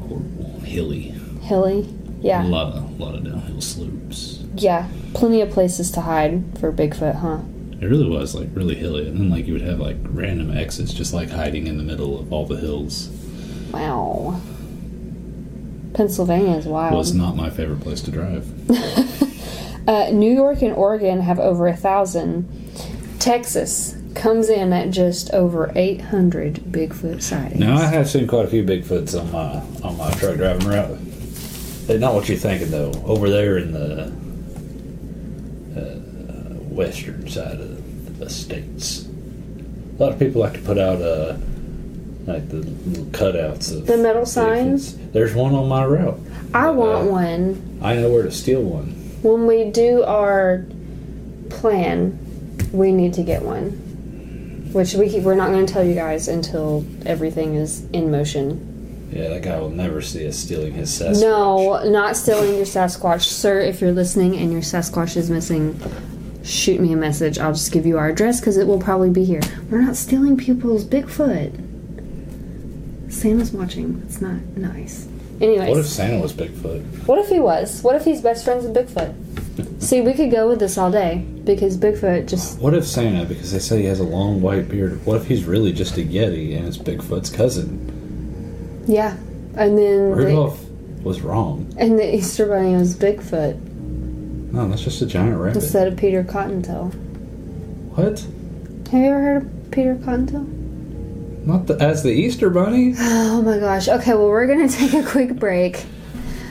horrible, 0.00 0.60
hilly. 0.64 1.14
Hilly. 1.42 1.88
Yeah. 2.20 2.44
A 2.44 2.46
lot 2.46 2.74
of, 2.74 2.84
a 3.00 3.02
lot 3.04 3.14
of 3.16 3.24
downhill 3.24 3.60
slopes. 3.60 4.44
Yeah. 4.54 4.88
Plenty 5.14 5.40
of 5.40 5.50
places 5.50 5.90
to 5.92 6.02
hide 6.02 6.58
for 6.58 6.72
Bigfoot, 6.72 7.16
huh? 7.16 7.40
It 7.80 7.86
really 7.86 8.08
was 8.08 8.34
like 8.34 8.48
really 8.52 8.74
hilly, 8.74 9.08
and 9.08 9.18
then 9.18 9.30
like 9.30 9.46
you 9.46 9.52
would 9.52 9.62
have 9.62 9.78
like 9.78 9.96
random 10.02 10.56
exits, 10.56 10.92
just 10.92 11.12
like 11.14 11.30
hiding 11.30 11.66
in 11.66 11.76
the 11.76 11.84
middle 11.84 12.18
of 12.18 12.32
all 12.32 12.46
the 12.46 12.56
hills. 12.56 13.08
Wow. 13.72 14.40
Pennsylvania 15.94 16.56
is 16.56 16.66
wild. 16.66 16.94
Was 16.94 17.14
not 17.14 17.36
my 17.36 17.50
favorite 17.50 17.80
place 17.80 18.00
to 18.02 18.10
drive. 18.10 18.46
Uh, 19.88 20.10
New 20.10 20.30
York 20.30 20.60
and 20.60 20.74
Oregon 20.74 21.22
have 21.22 21.38
over 21.38 21.66
a 21.66 21.74
thousand. 21.74 22.46
Texas 23.20 23.96
comes 24.14 24.50
in 24.50 24.70
at 24.74 24.90
just 24.90 25.30
over 25.30 25.72
800 25.74 26.56
Bigfoot 26.56 27.22
sightings. 27.22 27.58
Now 27.58 27.78
I 27.78 27.86
have 27.86 28.06
seen 28.06 28.26
quite 28.26 28.44
a 28.44 28.48
few 28.48 28.62
Bigfoots 28.64 29.18
on 29.18 29.32
my 29.32 29.62
on 29.82 29.96
my 29.96 30.10
truck 30.10 30.36
driving 30.36 30.68
route. 30.68 30.98
They're 31.86 31.98
not 31.98 32.12
what 32.12 32.28
you're 32.28 32.36
thinking 32.36 32.70
though. 32.70 32.92
Over 33.06 33.30
there 33.30 33.56
in 33.56 33.72
the 33.72 34.12
western 36.82 37.28
side 37.28 37.60
of 37.60 38.18
the 38.18 38.30
states, 38.30 39.06
a 39.98 40.02
lot 40.02 40.12
of 40.12 40.18
people 40.18 40.40
like 40.40 40.52
to 40.54 40.60
put 40.60 40.78
out 40.78 41.02
uh, 41.02 41.36
like 42.26 42.48
the 42.48 42.56
little 42.56 43.04
cutouts 43.06 43.76
of 43.76 43.86
The 43.86 43.96
metal 43.96 44.24
signs? 44.24 44.96
There's 45.12 45.34
one 45.34 45.54
on 45.54 45.68
my 45.68 45.84
route. 45.84 46.20
I 46.54 46.70
want 46.70 47.08
Uh, 47.08 47.10
one. 47.10 47.78
I 47.82 47.94
know 47.96 48.10
where 48.10 48.22
to 48.22 48.30
steal 48.30 48.62
one. 48.62 48.94
When 49.22 49.46
we 49.46 49.64
do 49.70 50.04
our 50.04 50.64
plan, 51.50 52.16
we 52.72 52.92
need 52.92 53.12
to 53.14 53.22
get 53.22 53.42
one. 53.42 53.70
Which 54.72 54.94
we 54.94 55.08
keep, 55.08 55.22
we're 55.24 55.34
not 55.34 55.48
going 55.50 55.66
to 55.66 55.72
tell 55.72 55.82
you 55.82 55.94
guys 55.94 56.28
until 56.28 56.84
everything 57.06 57.54
is 57.54 57.84
in 57.92 58.10
motion. 58.10 59.08
Yeah, 59.10 59.28
that 59.30 59.42
guy 59.42 59.58
will 59.58 59.70
never 59.70 60.02
see 60.02 60.28
us 60.28 60.36
stealing 60.36 60.74
his 60.74 60.90
Sasquatch. 60.90 61.22
No, 61.22 61.82
not 61.90 62.16
stealing 62.16 62.54
your 62.54 62.66
Sasquatch, 62.66 63.22
sir. 63.22 63.60
If 63.60 63.80
you're 63.80 63.92
listening 63.92 64.36
and 64.36 64.52
your 64.52 64.60
Sasquatch 64.60 65.16
is 65.16 65.30
missing, 65.30 65.80
shoot 66.48 66.80
me 66.80 66.92
a 66.92 66.96
message. 66.96 67.38
I'll 67.38 67.52
just 67.52 67.72
give 67.72 67.86
you 67.86 67.98
our 67.98 68.08
address 68.08 68.40
because 68.40 68.56
it 68.56 68.66
will 68.66 68.80
probably 68.80 69.10
be 69.10 69.24
here. 69.24 69.40
We're 69.70 69.82
not 69.82 69.96
stealing 69.96 70.36
people's 70.36 70.84
Bigfoot. 70.84 71.66
Santa's 73.12 73.52
watching. 73.52 74.02
It's 74.06 74.20
not 74.20 74.40
nice. 74.56 75.06
Anyways, 75.40 75.68
What 75.68 75.78
if 75.78 75.86
Santa 75.86 76.20
was 76.20 76.32
Bigfoot? 76.32 77.06
What 77.06 77.18
if 77.18 77.28
he 77.28 77.38
was? 77.38 77.82
What 77.82 77.94
if 77.94 78.04
he's 78.04 78.20
best 78.20 78.44
friends 78.44 78.64
with 78.66 78.74
Bigfoot? 78.74 79.14
See, 79.82 80.00
we 80.00 80.12
could 80.14 80.30
go 80.30 80.48
with 80.48 80.58
this 80.58 80.76
all 80.76 80.90
day 80.90 81.24
because 81.44 81.76
Bigfoot 81.76 82.28
just. 82.28 82.58
What 82.60 82.74
if 82.74 82.84
Santa, 82.86 83.24
because 83.24 83.52
they 83.52 83.58
say 83.58 83.80
he 83.80 83.84
has 83.84 84.00
a 84.00 84.04
long 84.04 84.40
white 84.40 84.68
beard, 84.68 85.04
what 85.06 85.16
if 85.20 85.26
he's 85.26 85.44
really 85.44 85.72
just 85.72 85.96
a 85.96 86.00
Yeti 86.02 86.56
and 86.56 86.66
it's 86.66 86.78
Bigfoot's 86.78 87.30
cousin? 87.30 88.84
Yeah. 88.86 89.16
And 89.54 89.78
then. 89.78 90.10
The, 90.10 90.16
Rudolph 90.16 90.64
was 91.02 91.20
wrong. 91.20 91.72
and 91.78 91.98
the 91.98 92.16
Easter 92.16 92.46
Bunny 92.46 92.74
was 92.74 92.96
Bigfoot 92.96 93.67
No, 94.58 94.66
that's 94.66 94.82
just 94.82 95.00
a 95.00 95.06
giant 95.06 95.38
rabbit. 95.38 95.62
instead 95.62 95.86
of 95.86 95.96
Peter 95.96 96.24
Cottontail. 96.24 96.86
What? 97.94 98.18
Have 98.90 99.00
you 99.00 99.06
ever 99.06 99.20
heard 99.20 99.36
of 99.44 99.70
Peter 99.70 99.94
Cottontail? 99.94 100.40
Not 101.46 101.68
the, 101.68 101.74
as 101.80 102.02
the 102.02 102.10
Easter 102.10 102.50
Bunny? 102.50 102.92
Oh 102.98 103.40
my 103.40 103.60
gosh. 103.60 103.86
Okay, 103.88 104.14
well, 104.14 104.26
we're 104.26 104.48
going 104.48 104.68
to 104.68 104.76
take 104.76 104.94
a 104.94 105.08
quick 105.08 105.36
break. 105.36 105.84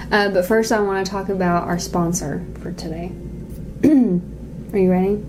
Uh, 0.09 0.29
but 0.29 0.45
first, 0.45 0.71
I 0.71 0.79
want 0.79 1.05
to 1.05 1.11
talk 1.11 1.27
about 1.27 1.67
our 1.67 1.77
sponsor 1.77 2.45
for 2.61 2.71
today. 2.71 3.11
Are 3.83 4.79
you 4.79 4.89
ready? 4.89 5.25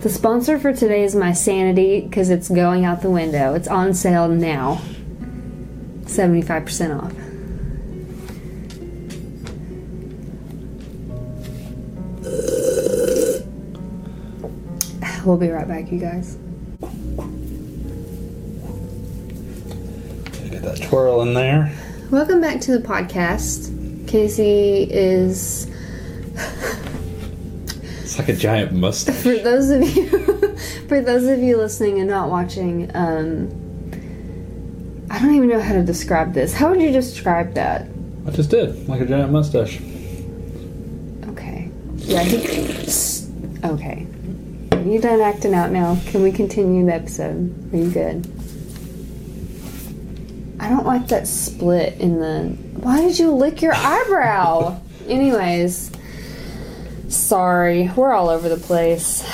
The 0.00 0.08
sponsor 0.08 0.58
for 0.58 0.72
today 0.72 1.04
is 1.04 1.14
My 1.14 1.34
Sanity 1.34 2.00
because 2.00 2.30
it's 2.30 2.48
going 2.48 2.86
out 2.86 3.02
the 3.02 3.10
window. 3.10 3.52
It's 3.52 3.68
on 3.68 3.92
sale 3.92 4.28
now. 4.28 4.80
75% 6.04 7.02
off. 7.02 7.12
We'll 15.28 15.36
be 15.36 15.50
right 15.50 15.68
back, 15.68 15.92
you 15.92 15.98
guys. 15.98 16.36
Get 20.50 20.62
that 20.62 20.80
twirl 20.88 21.20
in 21.20 21.34
there. 21.34 21.70
Welcome 22.10 22.40
back 22.40 22.62
to 22.62 22.70
the 22.72 22.78
podcast. 22.78 24.08
Casey 24.08 24.84
is 24.90 25.70
It's 28.00 28.18
like 28.18 28.30
a 28.30 28.32
giant 28.32 28.72
mustache. 28.72 29.16
for 29.16 29.36
those 29.36 29.68
of 29.68 29.82
you 29.82 30.08
for 30.88 31.02
those 31.02 31.26
of 31.26 31.40
you 31.40 31.58
listening 31.58 31.98
and 32.00 32.08
not 32.08 32.30
watching, 32.30 32.90
um 32.94 33.50
I 35.10 35.18
don't 35.18 35.34
even 35.34 35.50
know 35.50 35.60
how 35.60 35.74
to 35.74 35.84
describe 35.84 36.32
this. 36.32 36.54
How 36.54 36.70
would 36.70 36.80
you 36.80 36.90
describe 36.90 37.52
that? 37.52 37.86
I 38.26 38.30
just 38.30 38.48
did, 38.48 38.88
like 38.88 39.02
a 39.02 39.04
giant 39.04 39.30
mustache. 39.30 39.78
Okay. 41.28 41.70
Yeah, 41.96 42.22
he 42.22 42.96
Okay. 43.62 44.06
You 44.88 44.98
done 44.98 45.20
acting 45.20 45.52
out 45.52 45.70
now? 45.70 45.98
Can 46.06 46.22
we 46.22 46.32
continue 46.32 46.86
the 46.86 46.94
episode? 46.94 47.74
Are 47.74 47.76
you 47.76 47.90
good? 47.90 48.26
I 50.58 50.70
don't 50.70 50.86
like 50.86 51.08
that 51.08 51.28
split 51.28 52.00
in 52.00 52.18
the. 52.20 52.56
Why 52.80 53.02
did 53.02 53.18
you 53.18 53.30
lick 53.32 53.60
your 53.60 53.74
eyebrow? 53.74 54.80
Anyways, 55.06 55.90
sorry, 57.08 57.90
we're 57.96 58.14
all 58.14 58.30
over 58.30 58.48
the 58.48 58.56
place. 58.56 59.26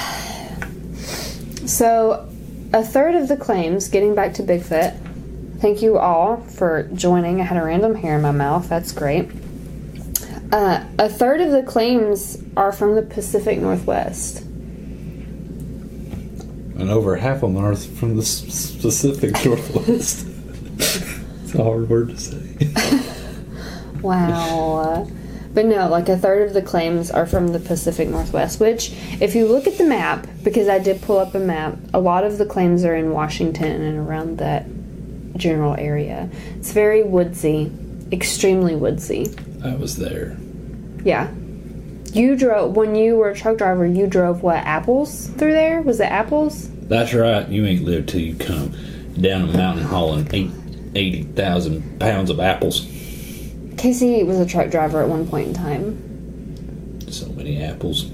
So, 1.70 2.28
a 2.72 2.82
third 2.82 3.14
of 3.14 3.28
the 3.28 3.36
claims, 3.36 3.86
getting 3.86 4.16
back 4.16 4.34
to 4.34 4.42
Bigfoot, 4.42 5.60
thank 5.60 5.82
you 5.82 5.98
all 5.98 6.38
for 6.38 6.90
joining. 6.94 7.40
I 7.40 7.44
had 7.44 7.58
a 7.58 7.64
random 7.64 7.94
hair 7.94 8.16
in 8.16 8.22
my 8.22 8.32
mouth, 8.32 8.68
that's 8.68 8.90
great. 8.90 9.30
Uh, 10.50 10.84
a 10.98 11.08
third 11.08 11.40
of 11.40 11.52
the 11.52 11.62
claims 11.62 12.42
are 12.56 12.72
from 12.72 12.96
the 12.96 13.02
Pacific 13.02 13.60
Northwest. 13.60 14.44
And 16.76 16.90
over 16.90 17.16
half 17.16 17.42
of 17.42 17.54
them 17.54 17.58
are 17.64 17.74
from 17.76 18.16
the 18.16 18.22
s- 18.22 18.28
specific 18.52 19.32
Northwest. 19.44 20.26
it's 20.78 21.54
a 21.54 21.62
hard 21.62 21.88
word 21.88 22.08
to 22.10 22.18
say. 22.18 23.00
Wow. 24.02 25.08
But 25.54 25.64
no, 25.66 25.88
like 25.88 26.08
a 26.10 26.18
third 26.18 26.46
of 26.48 26.52
the 26.52 26.60
claims 26.60 27.10
are 27.10 27.24
from 27.26 27.48
the 27.48 27.58
Pacific 27.60 28.08
Northwest, 28.08 28.60
which, 28.60 28.92
if 29.20 29.34
you 29.34 29.46
look 29.46 29.66
at 29.66 29.78
the 29.78 29.84
map, 29.84 30.26
because 30.42 30.68
I 30.68 30.78
did 30.78 31.00
pull 31.00 31.16
up 31.18 31.34
a 31.34 31.38
map, 31.38 31.78
a 31.94 32.00
lot 32.00 32.24
of 32.24 32.36
the 32.38 32.44
claims 32.44 32.84
are 32.84 32.94
in 32.94 33.12
Washington 33.12 33.80
and 33.80 33.96
around 34.06 34.38
that 34.38 34.66
general 35.36 35.74
area. 35.78 36.28
It's 36.56 36.72
very 36.72 37.02
woodsy, 37.02 37.72
extremely 38.12 38.74
woodsy. 38.76 39.34
I 39.64 39.74
was 39.76 39.96
there. 39.96 40.36
Yeah. 41.04 41.28
You 42.14 42.36
drove, 42.36 42.76
when 42.76 42.94
you 42.94 43.16
were 43.16 43.30
a 43.30 43.34
truck 43.34 43.58
driver, 43.58 43.84
you 43.84 44.06
drove 44.06 44.44
what, 44.44 44.58
apples 44.58 45.26
through 45.30 45.50
there? 45.50 45.82
Was 45.82 45.98
it 45.98 46.04
apples? 46.04 46.70
That's 46.82 47.12
right. 47.12 47.48
You 47.48 47.66
ain't 47.66 47.84
lived 47.84 48.10
till 48.10 48.20
you 48.20 48.36
come 48.36 48.72
down 49.20 49.48
a 49.48 49.52
mountain 49.52 49.84
hauling 49.84 50.28
eight 50.32 50.50
eighty 50.94 51.24
thousand 51.24 51.98
pounds 51.98 52.30
of 52.30 52.38
apples. 52.38 52.82
Casey 53.76 54.22
was 54.22 54.38
a 54.38 54.46
truck 54.46 54.70
driver 54.70 55.02
at 55.02 55.08
one 55.08 55.26
point 55.26 55.48
in 55.48 55.54
time. 55.54 57.00
So 57.10 57.28
many 57.30 57.60
apples. 57.60 58.04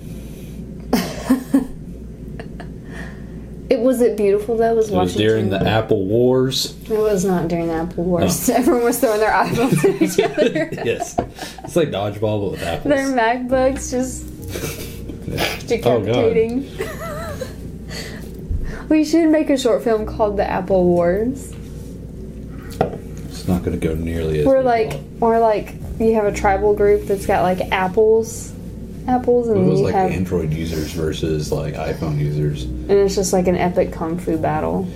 It 3.81 3.85
was 3.85 4.01
it 4.03 4.17
beautiful 4.17 4.57
though. 4.59 4.75
Was 4.75 4.91
It 4.91 4.97
was 4.97 5.15
during 5.17 5.49
the 5.49 5.61
Apple 5.67 6.05
Wars. 6.05 6.77
It 6.85 6.91
was 6.91 7.25
not 7.25 7.49
during 7.49 7.69
the 7.69 7.75
Apple 7.75 8.05
Wars. 8.05 8.49
Everyone 8.51 8.85
was 8.85 9.01
throwing 9.01 9.21
their 9.21 9.31
iPhones 9.33 9.85
at 9.85 10.03
each 10.03 10.21
other. 10.39 10.69
yes, 10.85 11.17
it's 11.65 11.77
like 11.77 11.89
dodgeball 11.89 12.43
but 12.43 12.51
with 12.53 12.63
apples. 12.63 12.95
Their 12.95 13.07
MacBooks 13.09 13.91
just 13.91 14.27
Oh, 15.87 16.01
God. 16.05 16.35
we 18.91 19.05
should 19.05 19.29
make 19.31 19.49
a 19.49 19.57
short 19.57 19.83
film 19.85 20.05
called 20.05 20.37
The 20.37 20.45
Apple 20.45 20.85
Wars. 20.85 21.53
It's 23.31 23.47
not 23.47 23.63
going 23.63 23.79
to 23.79 23.87
go 23.89 23.95
nearly 23.95 24.41
as. 24.41 24.47
We're 24.47 24.63
like, 24.63 24.99
or 25.21 25.39
like, 25.39 25.75
you 26.01 26.15
have 26.15 26.25
a 26.25 26.33
tribal 26.33 26.75
group 26.75 27.07
that's 27.07 27.25
got 27.27 27.43
like 27.45 27.61
apples, 27.73 28.53
apples, 29.11 29.49
It 29.49 29.57
and 29.57 29.69
was 29.69 29.81
you 29.81 29.87
like 29.87 29.95
have, 29.95 30.11
Android 30.11 30.53
users 30.53 30.93
versus 30.93 31.53
like 31.53 31.75
iPhone 31.75 32.19
users, 32.19 32.65
and 32.65 32.91
it's 32.91 33.15
just 33.15 33.33
like 33.33 33.47
an 33.49 33.57
epic 33.57 33.93
kung 33.93 34.19
fu 34.19 34.37
battle. 34.39 34.87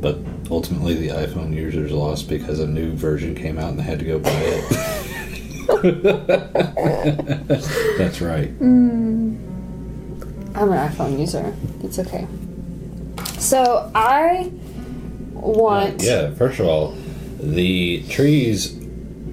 but 0.00 0.18
ultimately 0.50 0.94
the 0.94 1.08
iPhone 1.08 1.54
users 1.54 1.92
lost 1.92 2.28
because 2.28 2.60
a 2.60 2.66
new 2.66 2.92
version 2.92 3.34
came 3.34 3.58
out 3.58 3.70
and 3.70 3.78
they 3.78 3.82
had 3.82 3.98
to 3.98 4.04
go 4.04 4.18
buy 4.18 4.30
it. 4.32 5.68
That's 7.98 8.20
right. 8.20 8.48
Mm. 8.58 9.36
I'm 10.54 10.72
an 10.72 10.90
iPhone 10.90 11.18
user. 11.20 11.54
It's 11.82 11.98
okay. 11.98 12.26
So 13.38 13.90
I 13.94 14.50
want. 15.34 16.02
Yeah, 16.02 16.30
first 16.34 16.58
of 16.60 16.66
all, 16.66 16.94
the 17.40 18.02
trees 18.08 18.76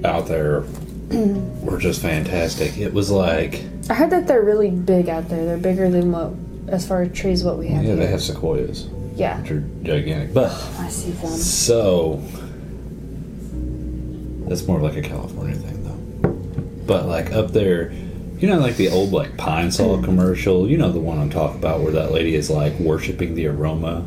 out 0.03 0.27
there 0.27 0.63
were 1.61 1.77
just 1.77 2.01
fantastic. 2.01 2.77
It 2.77 2.93
was 2.93 3.11
like, 3.11 3.63
I 3.89 3.93
heard 3.93 4.09
that 4.09 4.27
they're 4.27 4.41
really 4.41 4.71
big 4.71 5.07
out 5.07 5.29
there. 5.29 5.45
They're 5.45 5.57
bigger 5.57 5.89
than 5.89 6.11
what, 6.11 6.33
as 6.67 6.87
far 6.87 7.03
as 7.03 7.13
trees, 7.15 7.43
what 7.43 7.57
we 7.57 7.67
have 7.67 7.83
yeah, 7.83 7.89
here. 7.89 7.95
they 7.97 8.07
have 8.07 8.21
sequoias, 8.21 8.87
yeah, 9.15 9.39
which 9.41 9.51
are 9.51 9.63
gigantic. 9.83 10.33
But 10.33 10.51
I 10.79 10.89
see 10.89 11.11
them. 11.11 11.29
so 11.29 12.21
that's 14.47 14.65
more 14.67 14.79
like 14.79 14.95
a 14.95 15.01
California 15.01 15.55
thing, 15.55 15.83
though. 15.83 16.29
But 16.87 17.05
like 17.05 17.31
up 17.31 17.51
there, 17.51 17.91
you 18.39 18.47
know, 18.47 18.59
like 18.59 18.75
the 18.75 18.89
old 18.89 19.11
like 19.11 19.37
Pine-Sol 19.37 19.99
mm. 19.99 20.03
commercial. 20.03 20.67
You 20.67 20.77
know 20.77 20.91
the 20.91 20.99
one 20.99 21.19
I'm 21.19 21.29
talking 21.29 21.59
about, 21.59 21.81
where 21.81 21.91
that 21.91 22.11
lady 22.11 22.35
is 22.35 22.49
like 22.49 22.73
worshiping 22.79 23.35
the 23.35 23.47
aroma. 23.47 24.05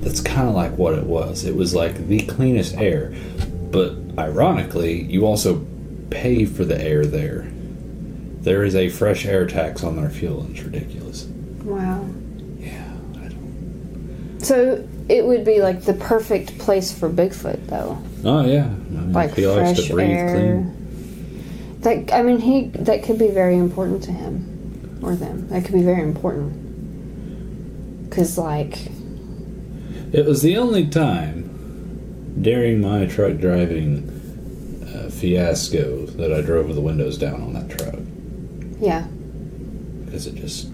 That's 0.00 0.20
kind 0.20 0.48
of 0.48 0.54
like 0.54 0.78
what 0.78 0.94
it 0.94 1.04
was. 1.04 1.44
It 1.44 1.56
was 1.56 1.74
like 1.74 2.06
the 2.06 2.20
cleanest 2.20 2.76
air, 2.76 3.12
but 3.72 4.07
ironically, 4.18 5.02
you 5.02 5.24
also 5.26 5.64
pay 6.10 6.44
for 6.44 6.64
the 6.64 6.80
air 6.80 7.06
there. 7.06 7.46
There 8.40 8.64
is 8.64 8.74
a 8.74 8.88
fresh 8.88 9.24
air 9.26 9.46
tax 9.46 9.82
on 9.84 9.96
their 9.96 10.10
fuel, 10.10 10.40
and 10.42 10.56
it's 10.56 10.64
ridiculous. 10.64 11.24
Wow. 11.64 12.06
Yeah, 12.58 12.92
I 13.16 13.28
don't. 13.28 14.40
So 14.40 14.86
it 15.08 15.24
would 15.24 15.44
be 15.44 15.60
like 15.60 15.82
the 15.82 15.94
perfect 15.94 16.58
place 16.58 16.92
for 16.96 17.08
Bigfoot, 17.10 17.66
though. 17.66 17.98
Oh 18.24 18.44
yeah, 18.44 18.64
I 18.64 18.68
mean, 18.68 19.12
Like 19.12 19.34
he 19.34 19.46
likes 19.46 19.78
fresh 19.78 19.88
to 19.88 19.94
breathe 19.94 20.10
air. 20.10 20.34
clean. 20.34 20.74
That 21.80 22.12
I 22.12 22.22
mean, 22.22 22.38
he 22.40 22.68
that 22.68 23.02
could 23.04 23.18
be 23.18 23.28
very 23.28 23.56
important 23.56 24.02
to 24.04 24.12
him 24.12 24.98
or 25.02 25.14
them. 25.14 25.48
That 25.48 25.64
could 25.64 25.74
be 25.74 25.82
very 25.82 26.02
important. 26.02 26.66
Cause 28.10 28.38
like, 28.38 28.86
It 30.12 30.24
was 30.24 30.42
the 30.42 30.56
only 30.56 30.86
time 30.88 31.50
during 32.40 32.80
my 32.80 33.06
truck 33.06 33.38
driving 33.38 34.08
uh, 34.94 35.10
fiasco 35.10 36.06
that 36.06 36.32
I 36.32 36.40
drove 36.40 36.66
with 36.66 36.76
the 36.76 36.82
windows 36.82 37.18
down 37.18 37.42
on 37.42 37.52
that 37.54 37.76
truck 37.76 37.94
yeah, 38.80 39.06
because 40.04 40.26
it 40.26 40.36
just 40.36 40.68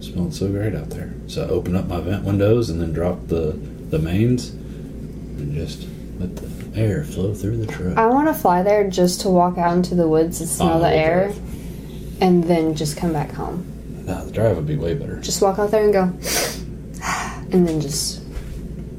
smelled 0.00 0.32
so 0.34 0.48
great 0.50 0.74
out 0.74 0.90
there. 0.90 1.12
So 1.26 1.44
I 1.44 1.48
opened 1.48 1.76
up 1.76 1.86
my 1.86 2.00
vent 2.00 2.24
windows 2.24 2.70
and 2.70 2.80
then 2.80 2.92
dropped 2.92 3.28
the 3.28 3.52
the 3.90 3.98
mains 3.98 4.50
and 4.50 5.52
just 5.54 5.86
let 6.18 6.36
the 6.36 6.80
air 6.80 7.02
flow 7.02 7.34
through 7.34 7.56
the 7.56 7.66
truck. 7.66 7.96
I 7.98 8.06
want 8.06 8.28
to 8.28 8.34
fly 8.34 8.62
there 8.62 8.88
just 8.88 9.22
to 9.22 9.28
walk 9.28 9.58
out 9.58 9.76
into 9.76 9.94
the 9.96 10.06
woods 10.06 10.40
and 10.40 10.48
smell 10.48 10.78
the 10.80 10.90
air, 10.90 11.24
drive. 11.26 12.22
and 12.22 12.44
then 12.44 12.74
just 12.76 12.96
come 12.96 13.12
back 13.12 13.32
home. 13.32 13.66
Nah, 14.06 14.24
the 14.24 14.30
drive 14.30 14.56
would 14.56 14.66
be 14.66 14.76
way 14.76 14.94
better. 14.94 15.20
Just 15.20 15.42
walk 15.42 15.58
out 15.58 15.72
there 15.72 15.82
and 15.84 15.92
go, 15.92 16.02
and 17.52 17.66
then 17.66 17.80
just 17.80 18.22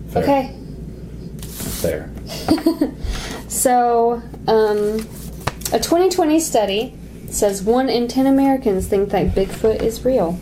Fair. 0.10 0.24
okay. 0.24 0.56
Fair. 1.82 2.10
So, 3.48 4.22
um, 4.48 5.00
a 5.74 5.80
2020 5.80 6.40
study 6.40 6.96
says 7.30 7.62
one 7.62 7.90
in 7.90 8.08
10 8.08 8.26
Americans 8.26 8.88
think 8.88 9.10
that 9.10 9.36
Bigfoot 9.36 9.82
is 9.82 10.06
real. 10.06 10.40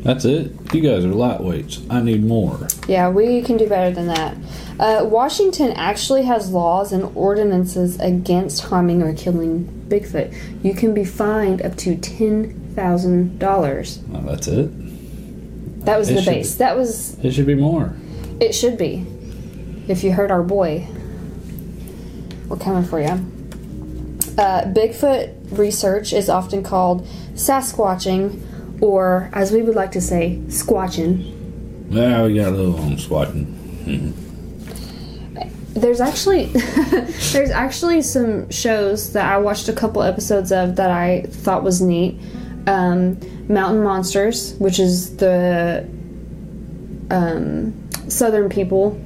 That's 0.00 0.24
it. 0.24 0.50
You 0.74 0.80
guys 0.80 1.04
are 1.04 1.08
lightweights. 1.08 1.86
I 1.88 2.00
need 2.02 2.24
more. 2.24 2.66
Yeah, 2.88 3.10
we 3.10 3.42
can 3.42 3.56
do 3.58 3.68
better 3.68 3.94
than 3.94 4.08
that. 4.08 4.36
Uh, 4.80 5.04
Washington 5.04 5.70
actually 5.72 6.24
has 6.24 6.50
laws 6.50 6.90
and 6.92 7.04
ordinances 7.16 7.98
against 8.00 8.62
harming 8.64 9.02
or 9.04 9.12
killing 9.14 9.68
Bigfoot. 9.88 10.34
You 10.64 10.74
can 10.74 10.92
be 10.94 11.04
fined 11.04 11.62
up 11.62 11.76
to 11.76 11.94
$10,000. 11.96 14.08
Well, 14.08 14.22
that's 14.22 14.48
it. 14.48 15.84
That 15.84 15.96
was 15.98 16.08
It 16.10 16.14
the 16.16 16.22
base. 16.22 16.54
be. 16.54 16.58
That 16.58 16.76
was, 16.76 17.16
It 17.24 17.30
should 17.32 17.46
be 17.46 17.54
more. 17.54 17.94
it 18.40 18.52
should 18.54 18.76
be. 18.76 19.06
If 19.88 20.04
you 20.04 20.12
heard 20.12 20.30
our 20.30 20.42
boy, 20.42 20.86
we're 22.46 22.58
coming 22.58 22.84
for 22.84 23.00
you. 23.00 23.08
Uh, 24.36 24.64
Bigfoot 24.66 25.58
research 25.58 26.12
is 26.12 26.28
often 26.28 26.62
called 26.62 27.06
Sasquatching, 27.32 28.82
or 28.82 29.30
as 29.32 29.50
we 29.50 29.62
would 29.62 29.74
like 29.74 29.92
to 29.92 30.00
say, 30.02 30.40
squatching. 30.48 31.34
Well, 31.88 32.26
we 32.26 32.34
got 32.34 32.48
a 32.48 32.50
little 32.50 32.78
on 32.78 32.98
squatting. 32.98 33.54
There's 35.74 36.00
actually 36.00 36.46
there's 37.32 37.50
actually 37.50 38.02
some 38.02 38.50
shows 38.50 39.12
that 39.12 39.32
I 39.32 39.38
watched 39.38 39.68
a 39.68 39.72
couple 39.72 40.02
episodes 40.02 40.50
of 40.50 40.74
that 40.74 40.90
I 40.90 41.22
thought 41.28 41.62
was 41.62 41.80
neat. 41.80 42.20
Um, 42.66 43.20
Mountain 43.48 43.84
Monsters, 43.84 44.54
which 44.54 44.80
is 44.80 45.16
the 45.18 45.88
um, 47.10 47.88
Southern 48.08 48.48
people. 48.48 49.00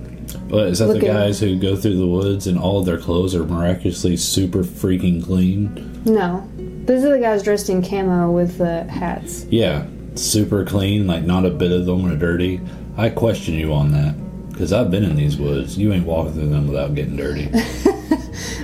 What 0.52 0.66
is 0.66 0.80
that? 0.80 0.92
The 0.92 1.00
guys 1.00 1.40
who 1.40 1.58
go 1.58 1.76
through 1.76 1.96
the 1.96 2.06
woods 2.06 2.46
and 2.46 2.58
all 2.58 2.80
of 2.80 2.84
their 2.86 2.98
clothes 2.98 3.34
are 3.34 3.44
miraculously 3.44 4.18
super 4.18 4.62
freaking 4.62 5.24
clean? 5.24 6.02
No, 6.04 6.46
these 6.56 7.04
are 7.04 7.10
the 7.10 7.20
guys 7.20 7.42
dressed 7.42 7.70
in 7.70 7.82
camo 7.82 8.30
with 8.30 8.58
the 8.58 8.84
hats. 8.84 9.44
Yeah, 9.46 9.86
super 10.14 10.64
clean. 10.64 11.06
Like 11.06 11.22
not 11.24 11.46
a 11.46 11.50
bit 11.50 11.72
of 11.72 11.86
them 11.86 12.04
are 12.04 12.16
dirty. 12.16 12.60
I 12.98 13.08
question 13.08 13.54
you 13.54 13.72
on 13.72 13.92
that 13.92 14.14
because 14.50 14.74
I've 14.74 14.90
been 14.90 15.04
in 15.04 15.16
these 15.16 15.38
woods. 15.38 15.78
You 15.78 15.92
ain't 15.92 16.04
walking 16.04 16.34
through 16.34 16.50
them 16.50 16.68
without 16.68 16.94
getting 16.94 17.16
dirty. 17.16 17.50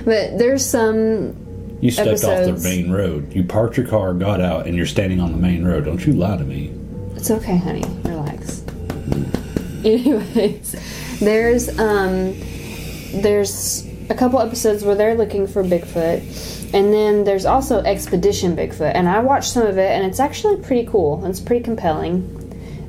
But 0.05 0.37
there's 0.37 0.65
some 0.65 1.77
You 1.81 1.91
stepped 1.91 2.23
off 2.23 2.45
the 2.45 2.59
main 2.63 2.91
road. 2.91 3.33
You 3.33 3.43
parked 3.43 3.77
your 3.77 3.87
car, 3.87 4.13
got 4.13 4.41
out, 4.41 4.65
and 4.65 4.75
you're 4.75 4.85
standing 4.85 5.19
on 5.19 5.31
the 5.31 5.37
main 5.37 5.63
road. 5.65 5.85
Don't 5.85 6.05
you 6.05 6.13
lie 6.13 6.37
to 6.37 6.43
me. 6.43 6.73
It's 7.15 7.31
okay, 7.31 7.57
honey. 7.57 7.83
Relax. 8.03 8.63
Anyways, 9.83 10.75
there's 11.19 11.69
um 11.79 12.35
there's 13.21 13.85
a 14.09 14.15
couple 14.15 14.39
episodes 14.39 14.83
where 14.83 14.95
they're 14.95 15.15
looking 15.15 15.47
for 15.47 15.63
Bigfoot, 15.63 16.73
and 16.73 16.93
then 16.93 17.23
there's 17.23 17.45
also 17.45 17.79
Expedition 17.81 18.55
Bigfoot, 18.55 18.93
and 18.95 19.07
I 19.07 19.19
watched 19.19 19.51
some 19.51 19.67
of 19.67 19.77
it, 19.77 19.91
and 19.91 20.05
it's 20.05 20.19
actually 20.19 20.57
pretty 20.61 20.87
cool. 20.87 21.23
It's 21.25 21.39
pretty 21.39 21.63
compelling. 21.63 22.35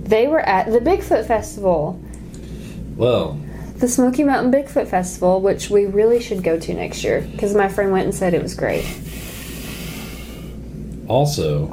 They 0.03 0.27
were 0.27 0.41
at 0.41 0.71
the 0.71 0.81
Bigfoot 0.81 1.27
Festival, 1.27 2.01
Well, 2.97 3.39
the 3.77 3.89
Smoky 3.89 4.25
Mountain 4.25 4.53
Bigfoot 4.53 4.89
Festival, 4.89 5.41
which 5.41 5.71
we 5.71 5.87
really 5.87 6.21
should 6.21 6.43
go 6.43 6.59
to 6.59 6.75
next 6.75 7.05
year 7.05 7.27
because 7.33 7.55
my 7.55 7.69
friend 7.69 7.93
went 7.93 8.05
and 8.05 8.15
said 8.15 8.35
it 8.35 8.43
was 8.43 8.55
great. 8.55 8.85
Also, 11.09 11.71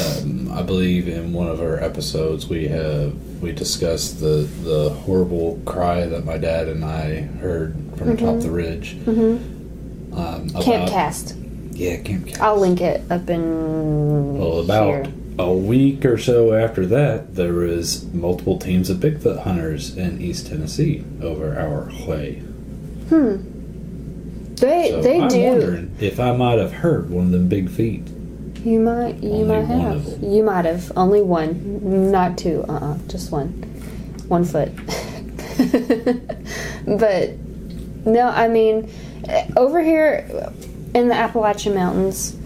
um, 0.00 0.52
I 0.52 0.62
believe 0.62 1.08
in 1.08 1.32
one 1.32 1.48
of 1.48 1.60
our 1.60 1.82
episodes 1.82 2.48
we 2.48 2.68
have 2.68 3.14
we 3.40 3.52
discussed 3.52 4.20
the 4.20 4.48
the 4.62 4.90
horrible 4.90 5.60
cry 5.64 6.06
that 6.06 6.24
my 6.24 6.38
dad 6.38 6.68
and 6.68 6.84
I 6.84 7.22
heard 7.40 7.76
from 7.96 8.10
atop 8.10 8.40
the 8.40 8.50
ridge. 8.50 8.96
Mm-hmm. 9.04 10.14
Um, 10.18 10.48
Camp 10.62 10.88
Cast. 10.88 11.36
Yeah, 11.72 11.98
Camp 11.98 12.26
Cast. 12.26 12.40
I'll 12.40 12.58
link 12.58 12.80
it 12.80 13.02
up 13.10 13.28
in 13.28 14.38
Well, 14.38 14.60
about 14.60 15.06
here. 15.06 15.14
a 15.38 15.52
week 15.52 16.04
or 16.06 16.16
so 16.18 16.54
after 16.54 16.86
that, 16.86 17.34
there 17.34 17.52
was 17.52 18.04
multiple 18.14 18.58
teams 18.58 18.88
of 18.88 18.98
Bigfoot 18.98 19.42
hunters 19.42 19.96
in 19.96 20.20
East 20.20 20.46
Tennessee 20.46 21.04
over 21.22 21.58
our 21.58 21.90
way. 22.08 22.36
Hmm. 23.10 23.36
They 24.54 24.88
So 24.90 25.02
they 25.02 25.20
I'm 25.20 25.28
do. 25.28 25.42
wondering 25.50 25.96
if 26.00 26.18
I 26.18 26.34
might 26.34 26.58
have 26.58 26.72
heard 26.72 27.10
one 27.10 27.26
of 27.26 27.30
them 27.32 27.48
big 27.48 27.68
feet. 27.68 28.08
You 28.64 28.80
might, 28.80 29.22
you 29.22 29.30
Only 29.30 29.44
might 29.44 29.64
have. 29.64 30.22
You 30.22 30.42
might 30.42 30.64
have. 30.64 30.92
Only 30.96 31.22
one, 31.22 32.10
not 32.10 32.38
two. 32.38 32.64
Uh, 32.68 32.72
uh 32.72 32.98
just 33.08 33.30
one. 33.30 33.48
One 34.28 34.44
foot. 34.44 34.72
but 36.86 37.30
no, 38.04 38.28
I 38.28 38.48
mean, 38.48 38.90
eh, 39.28 39.48
over 39.56 39.82
here 39.82 40.50
in 40.94 41.08
the 41.08 41.14
Appalachian 41.14 41.74
Mountains, 41.74 42.36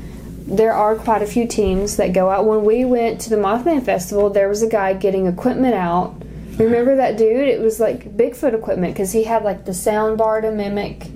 there 0.46 0.72
are 0.72 0.96
quite 0.96 1.22
a 1.22 1.26
few 1.26 1.46
teams 1.46 1.96
that 1.96 2.12
go 2.12 2.30
out. 2.30 2.44
When 2.44 2.64
we 2.64 2.84
went 2.84 3.20
to 3.22 3.30
the 3.30 3.36
Mothman 3.36 3.84
Festival, 3.84 4.30
there 4.30 4.48
was 4.48 4.62
a 4.62 4.68
guy 4.68 4.94
getting 4.94 5.26
equipment 5.26 5.74
out. 5.74 6.14
Remember 6.58 6.96
that 6.96 7.16
dude? 7.16 7.48
It 7.48 7.60
was 7.60 7.80
like 7.80 8.16
Bigfoot 8.16 8.52
equipment 8.52 8.94
because 8.94 9.12
he 9.12 9.24
had 9.24 9.44
like 9.44 9.64
the 9.64 9.72
sound 9.72 10.18
bar 10.18 10.40
to 10.40 10.50
mimic 10.50 11.06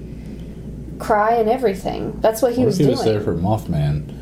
cry 0.98 1.34
and 1.34 1.48
everything. 1.48 2.18
That's 2.20 2.40
what 2.40 2.54
he 2.54 2.60
What 2.60 2.66
was 2.66 2.78
he 2.78 2.84
doing. 2.84 2.96
was 2.96 3.04
there 3.04 3.20
for 3.20 3.34
Mothman? 3.34 4.13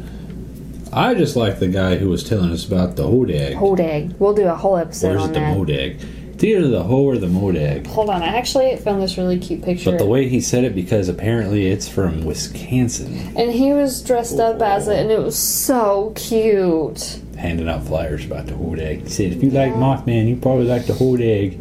I 0.93 1.15
just 1.15 1.37
like 1.37 1.59
the 1.59 1.69
guy 1.69 1.97
who 1.97 2.11
was 2.11 2.23
telling 2.23 2.51
us 2.51 2.67
about 2.67 2.97
the 2.97 3.05
hodag. 3.05 3.55
Hodag. 3.55 4.19
We'll 4.19 4.35
do 4.35 4.47
a 4.47 4.55
whole 4.55 4.77
episode 4.77 5.15
or 5.15 5.17
is 5.17 5.23
on 5.23 5.31
it 5.31 5.33
the 5.33 5.41
that. 5.41 5.57
modag? 5.57 6.35
It's 6.35 6.45
either 6.45 6.69
the 6.69 6.83
hoe 6.83 7.05
or 7.05 7.17
the 7.17 7.29
modag. 7.29 7.87
Hold 7.87 8.11
on, 8.11 8.23
I 8.23 8.37
actually 8.37 8.77
found 8.77 9.01
this 9.01 9.17
really 9.17 9.39
cute 9.39 9.63
picture. 9.63 9.91
But 9.93 9.99
the 9.99 10.07
way 10.07 10.29
he 10.29 10.41
said 10.41 10.65
it, 10.65 10.75
because 10.75 11.09
apparently 11.09 11.69
it's 11.69 11.89
from 11.89 12.25
Wisconsin, 12.25 13.33
and 13.37 13.53
he 13.53 13.73
was 13.73 14.03
dressed 14.03 14.39
up 14.39 14.61
as 14.61 14.89
it, 14.89 14.99
and 14.99 15.11
it 15.11 15.21
was 15.21 15.39
so 15.39 16.13
cute. 16.17 17.21
handing 17.39 17.69
out 17.69 17.85
flyers 17.87 18.25
about 18.27 18.47
the 18.47 18.53
hodag. 18.53 19.03
He 19.03 19.09
said, 19.09 19.33
if 19.33 19.43
you 19.43 19.51
like 19.51 19.73
Mothman, 19.75 20.29
you 20.29 20.37
probably 20.37 20.67
like 20.67 20.87
the 20.87 20.93
hodag. 20.95 21.59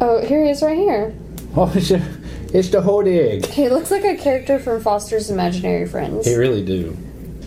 Oh, 0.00 0.24
here 0.24 0.44
he 0.44 0.50
is 0.50 0.62
right 0.62 0.78
here. 0.78 1.14
Oh, 1.56 1.70
it's, 1.74 1.90
a, 1.90 2.02
it's 2.52 2.68
the 2.70 2.80
hodag. 2.80 3.46
He 3.46 3.68
looks 3.68 3.90
like 3.90 4.04
a 4.04 4.16
character 4.16 4.58
from 4.58 4.80
Foster's 4.80 5.30
Imaginary 5.30 5.86
Friends. 5.86 6.24
They 6.24 6.36
really 6.38 6.64
do. 6.64 6.96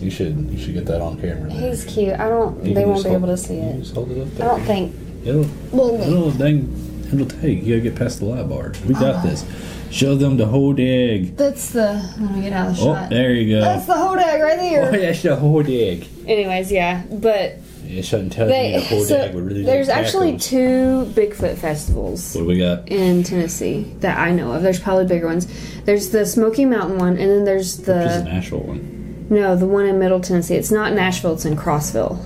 You 0.00 0.10
should 0.10 0.36
you 0.50 0.58
should 0.58 0.74
get 0.74 0.86
that 0.86 1.00
on 1.00 1.20
camera. 1.20 1.50
there. 1.50 1.70
He's 1.70 1.84
cute. 1.84 2.14
I 2.14 2.28
don't. 2.28 2.64
You 2.64 2.74
they 2.74 2.84
won't 2.84 3.02
be 3.02 3.08
hold- 3.10 3.22
able 3.22 3.28
to 3.28 3.36
see 3.36 3.56
it. 3.56 3.80
Just 3.80 3.94
hold 3.94 4.10
it 4.10 4.20
up 4.20 4.28
I 4.40 4.44
don't 4.56 4.62
think. 4.64 4.94
It'll, 5.24 5.46
Well, 5.72 6.00
it'll, 6.00 6.30
dang, 6.30 6.72
it'll 7.12 7.26
take. 7.26 7.62
You 7.64 7.76
gotta 7.76 7.90
get 7.90 7.96
past 7.98 8.20
the 8.20 8.26
light 8.26 8.48
bar. 8.48 8.72
We 8.86 8.94
got 8.94 9.16
uh-huh. 9.16 9.26
this. 9.26 9.44
Show 9.90 10.14
them 10.16 10.36
the 10.36 10.46
whole 10.46 10.74
egg. 10.78 11.36
that's 11.36 11.70
the. 11.70 11.92
Let 12.20 12.30
me 12.32 12.42
get 12.42 12.52
out 12.52 12.68
of 12.68 12.76
the 12.76 12.82
Oh, 12.82 12.94
shot. 12.94 13.10
there 13.10 13.32
you 13.32 13.56
go. 13.56 13.60
That's 13.62 13.86
the 13.86 13.94
whole 13.96 14.16
egg 14.18 14.40
right 14.42 14.58
there. 14.58 14.88
Oh, 14.88 14.90
there. 14.92 15.00
that's 15.00 15.22
the 15.22 15.34
whole 15.36 15.64
egg. 15.66 16.06
Anyways, 16.26 16.70
yeah, 16.70 17.02
but 17.10 17.56
It 17.86 18.04
shouldn't 18.04 18.32
tell 18.34 18.46
they. 18.46 18.72
the 18.72 18.80
hodag 18.84 19.06
So 19.06 19.30
would 19.34 19.44
really 19.46 19.64
there's 19.64 19.88
actually 19.88 20.36
two 20.38 21.06
Bigfoot 21.16 21.56
festivals. 21.56 22.34
What 22.34 22.42
do 22.42 22.46
we 22.48 22.58
got? 22.58 22.86
in 22.88 23.22
Tennessee 23.24 23.90
that 24.00 24.18
I 24.18 24.30
know 24.32 24.52
of. 24.52 24.62
There's 24.62 24.78
probably 24.78 25.06
bigger 25.06 25.26
ones. 25.26 25.48
There's 25.84 26.10
the 26.10 26.26
Smoky 26.26 26.66
Mountain 26.66 26.98
one, 26.98 27.16
and 27.16 27.30
then 27.30 27.44
there's 27.46 27.78
Which 27.78 27.80
is 27.80 27.86
the 27.86 28.22
the 28.24 28.24
Nashville 28.24 28.60
one. 28.60 28.97
No, 29.30 29.56
the 29.56 29.66
one 29.66 29.86
in 29.86 29.98
Middle 29.98 30.20
Tennessee. 30.20 30.54
It's 30.54 30.70
not 30.70 30.92
Nashville. 30.92 31.34
It's 31.34 31.44
in 31.44 31.56
Crossville. 31.56 32.18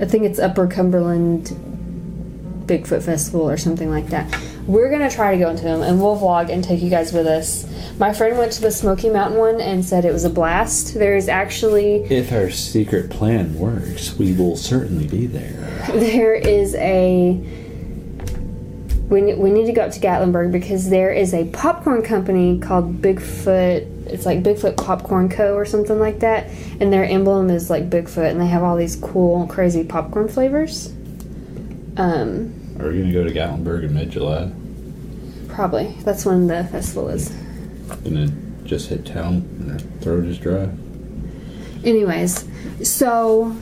I 0.00 0.04
think 0.04 0.24
it's 0.24 0.38
Upper 0.38 0.66
Cumberland 0.66 1.48
Bigfoot 2.66 3.02
Festival 3.02 3.48
or 3.48 3.56
something 3.56 3.90
like 3.90 4.08
that. 4.08 4.34
We're 4.66 4.90
gonna 4.90 5.10
try 5.10 5.32
to 5.32 5.38
go 5.38 5.50
into 5.50 5.64
them, 5.64 5.82
and 5.82 6.00
we'll 6.00 6.16
vlog 6.16 6.48
and 6.48 6.62
take 6.62 6.80
you 6.80 6.90
guys 6.90 7.12
with 7.12 7.26
us. 7.26 7.66
My 7.98 8.12
friend 8.12 8.38
went 8.38 8.52
to 8.52 8.60
the 8.60 8.70
Smoky 8.70 9.10
Mountain 9.10 9.38
one 9.38 9.60
and 9.60 9.84
said 9.84 10.04
it 10.04 10.12
was 10.12 10.24
a 10.24 10.30
blast. 10.30 10.94
There 10.94 11.16
is 11.16 11.28
actually 11.28 12.04
If 12.04 12.32
our 12.32 12.50
secret 12.50 13.10
plan 13.10 13.58
works, 13.58 14.16
we 14.16 14.32
will 14.32 14.56
certainly 14.56 15.06
be 15.08 15.26
there. 15.26 15.84
there 15.92 16.34
is 16.34 16.74
a 16.76 17.40
we, 19.12 19.34
we 19.34 19.50
need 19.50 19.66
to 19.66 19.72
go 19.72 19.82
up 19.82 19.92
to 19.92 20.00
Gatlinburg 20.00 20.52
because 20.52 20.88
there 20.88 21.12
is 21.12 21.34
a 21.34 21.44
popcorn 21.50 22.02
company 22.02 22.58
called 22.58 23.02
Bigfoot 23.02 23.90
it's 24.06 24.24
like 24.26 24.42
Bigfoot 24.42 24.76
Popcorn 24.76 25.28
Co. 25.28 25.54
or 25.54 25.66
something 25.66 25.98
like 25.98 26.20
that 26.20 26.48
and 26.80 26.90
their 26.90 27.04
emblem 27.04 27.50
is 27.50 27.68
like 27.68 27.90
Bigfoot 27.90 28.30
and 28.30 28.40
they 28.40 28.46
have 28.46 28.62
all 28.62 28.74
these 28.76 28.96
cool 28.96 29.46
crazy 29.46 29.84
popcorn 29.84 30.28
flavors. 30.28 30.88
Um 31.98 32.54
Are 32.80 32.88
we 32.88 33.00
gonna 33.00 33.12
go 33.12 33.22
to 33.22 33.30
Gatlinburg 33.30 33.84
in 33.84 33.94
mid-July? 33.94 34.50
probably. 35.48 35.94
That's 36.04 36.24
when 36.24 36.46
the 36.46 36.64
festival 36.64 37.10
is. 37.10 37.28
Gonna 38.04 38.28
just 38.64 38.88
hit 38.88 39.04
town 39.04 39.46
and 39.60 39.72
our 39.72 39.78
throat 40.00 40.24
is 40.24 40.38
dry. 40.38 40.70
anyways 41.84 42.48
so 42.82 43.54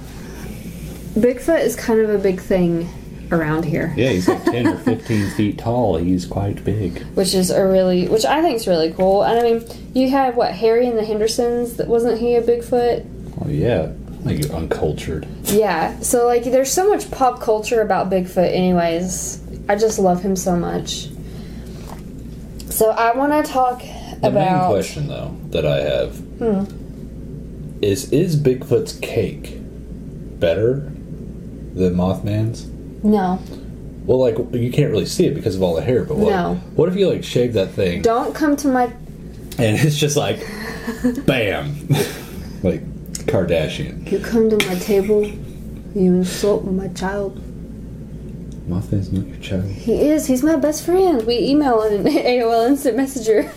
Bigfoot 1.14 1.64
is 1.64 1.74
kind 1.74 1.98
of 1.98 2.10
a 2.10 2.18
big 2.18 2.40
thing 2.40 2.88
around 3.32 3.64
here 3.64 3.92
Yeah, 3.96 4.10
he's 4.10 4.26
like 4.28 4.44
ten 4.44 4.66
or 4.66 4.76
fifteen 4.90 5.30
feet 5.30 5.58
tall. 5.58 5.96
He's 5.96 6.26
quite 6.26 6.64
big. 6.64 7.02
which 7.14 7.34
is 7.34 7.50
a 7.50 7.64
really 7.66 8.08
which 8.08 8.24
I 8.24 8.42
think 8.42 8.56
is 8.56 8.66
really 8.66 8.92
cool. 8.92 9.22
And 9.22 9.38
I 9.38 9.42
mean, 9.42 9.64
you 9.94 10.10
have 10.10 10.36
what 10.36 10.52
Harry 10.52 10.86
and 10.86 10.98
the 10.98 11.04
Hendersons. 11.04 11.76
That 11.76 11.86
wasn't 11.88 12.20
he 12.20 12.34
a 12.36 12.42
Bigfoot? 12.42 13.06
Oh 13.44 13.48
yeah, 13.48 13.92
like 14.24 14.50
uncultured. 14.50 15.26
Yeah. 15.44 15.98
So 16.00 16.26
like, 16.26 16.44
there's 16.44 16.72
so 16.72 16.88
much 16.88 17.10
pop 17.10 17.40
culture 17.40 17.80
about 17.80 18.10
Bigfoot. 18.10 18.52
Anyways, 18.52 19.40
I 19.68 19.76
just 19.76 19.98
love 19.98 20.22
him 20.22 20.36
so 20.36 20.56
much. 20.56 21.08
So 22.70 22.90
I 22.90 23.14
want 23.16 23.44
to 23.44 23.52
talk 23.52 23.82
about 23.82 24.22
The 24.22 24.30
main 24.32 24.68
question 24.68 25.06
though 25.08 25.36
that 25.50 25.66
I 25.66 25.80
have 25.80 26.16
Hmm. 26.38 26.64
is: 27.82 28.10
Is 28.12 28.36
Bigfoot's 28.36 28.94
cake 29.00 29.56
better 30.40 30.90
than 31.74 31.94
Mothman's? 31.94 32.66
No, 33.02 33.38
Well, 34.06 34.18
like 34.18 34.36
you 34.52 34.70
can't 34.70 34.90
really 34.90 35.06
see 35.06 35.26
it 35.26 35.34
because 35.34 35.56
of 35.56 35.62
all 35.62 35.74
the 35.74 35.82
hair, 35.82 36.04
but 36.04 36.16
what? 36.16 36.30
No. 36.30 36.54
What 36.76 36.88
if 36.88 36.96
you 36.96 37.08
like 37.08 37.24
shave 37.24 37.52
that 37.54 37.70
thing 37.70 38.02
don't 38.02 38.34
come 38.34 38.56
to 38.56 38.68
my. 38.68 38.84
and 39.58 39.78
it's 39.78 39.96
just 39.96 40.16
like, 40.16 40.38
bam, 41.26 41.74
like 42.62 42.82
Kardashian. 43.26 44.10
You 44.10 44.18
come 44.18 44.50
to 44.50 44.56
my 44.68 44.74
table. 44.76 45.24
You 45.94 46.14
insult 46.14 46.64
my 46.64 46.88
child. 46.88 47.40
Mothman's 48.68 49.10
not 49.12 49.26
your 49.26 49.36
child. 49.38 49.64
He 49.64 50.08
is. 50.08 50.26
He's 50.26 50.42
my 50.44 50.56
best 50.56 50.84
friend. 50.84 51.26
We 51.26 51.38
email 51.38 51.82
in 51.82 52.04
AOL 52.04 52.68
Instant 52.68 52.96
Messenger. 52.96 53.50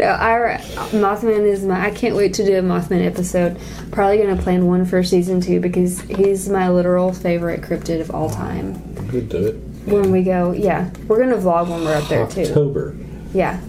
No, 0.00 0.06
I 0.12 0.58
Mothman 0.92 1.46
is 1.46 1.62
my. 1.64 1.86
I 1.86 1.90
can't 1.90 2.16
wait 2.16 2.34
to 2.34 2.44
do 2.44 2.58
a 2.58 2.62
Mothman 2.62 3.04
episode. 3.04 3.60
Probably 3.92 4.18
gonna 4.18 4.40
plan 4.40 4.66
one 4.66 4.86
for 4.86 5.02
season 5.02 5.40
two 5.40 5.60
because 5.60 6.00
he's 6.02 6.48
my 6.48 6.70
literal 6.70 7.12
favorite 7.12 7.60
cryptid 7.60 8.00
of 8.00 8.10
all 8.10 8.30
time. 8.30 8.74
Good 9.08 9.28
do 9.28 9.46
it. 9.46 9.54
When 9.86 10.10
we 10.10 10.22
go, 10.22 10.52
yeah, 10.52 10.90
we're 11.06 11.18
gonna 11.18 11.36
vlog 11.36 11.68
when 11.68 11.84
we're 11.84 11.96
up 11.96 12.08
there 12.08 12.26
too. 12.26 12.42
October. 12.42 12.96
Yeah, 13.34 13.60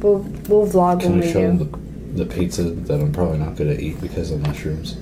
we'll 0.00 0.20
we'll 0.48 0.66
vlog 0.66 1.00
Can 1.00 1.10
when 1.12 1.20
we 1.20 1.26
we 1.26 1.32
show 1.32 1.52
go. 1.52 1.64
the, 1.64 2.24
the 2.24 2.26
pizza 2.26 2.62
that 2.62 3.00
I'm 3.00 3.12
probably 3.12 3.38
not 3.38 3.56
going 3.56 3.76
to 3.76 3.82
eat 3.82 4.00
because 4.00 4.30
of 4.30 4.40
mushrooms? 4.40 4.96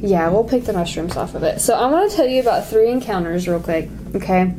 Yeah, 0.00 0.28
we'll 0.30 0.44
pick 0.44 0.64
the 0.64 0.72
mushrooms 0.72 1.16
off 1.16 1.34
of 1.34 1.42
it. 1.42 1.60
So 1.60 1.74
I 1.74 1.86
want 1.90 2.10
to 2.10 2.16
tell 2.16 2.26
you 2.26 2.40
about 2.40 2.66
three 2.66 2.90
encounters 2.90 3.46
real 3.48 3.60
quick, 3.60 3.88
okay? 4.14 4.54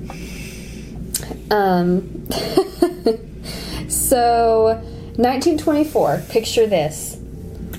Um 1.50 2.28
so 3.90 4.82
1924, 5.20 6.24
picture 6.30 6.66
this. 6.66 7.20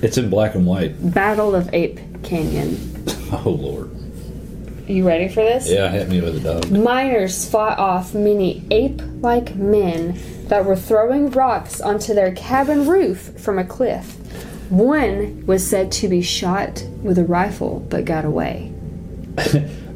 It's 0.03 0.19
in 0.19 0.29
black 0.29 0.53
and 0.53 0.67
white. 0.67 0.93
Battle 1.11 1.55
of 1.55 1.73
Ape 1.73 1.99
Canyon. 2.23 2.87
Oh 3.33 3.49
lord. 3.49 3.89
You 4.87 5.07
ready 5.07 5.29
for 5.29 5.41
this? 5.41 5.71
Yeah, 5.71 5.89
hit 5.89 6.09
me 6.09 6.19
with 6.19 6.35
a 6.35 6.39
dog. 6.41 6.69
Miners 6.69 7.49
fought 7.49 7.79
off 7.79 8.13
many 8.13 8.63
ape-like 8.69 9.55
men 9.55 10.19
that 10.49 10.65
were 10.65 10.75
throwing 10.75 11.31
rocks 11.31 11.79
onto 11.79 12.13
their 12.13 12.33
cabin 12.33 12.87
roof 12.87 13.39
from 13.39 13.57
a 13.57 13.63
cliff. 13.63 14.17
One 14.69 15.45
was 15.47 15.65
said 15.65 15.93
to 15.93 16.09
be 16.09 16.21
shot 16.21 16.85
with 17.01 17.17
a 17.17 17.23
rifle 17.23 17.79
but 17.89 18.03
got 18.03 18.25
away. 18.25 18.73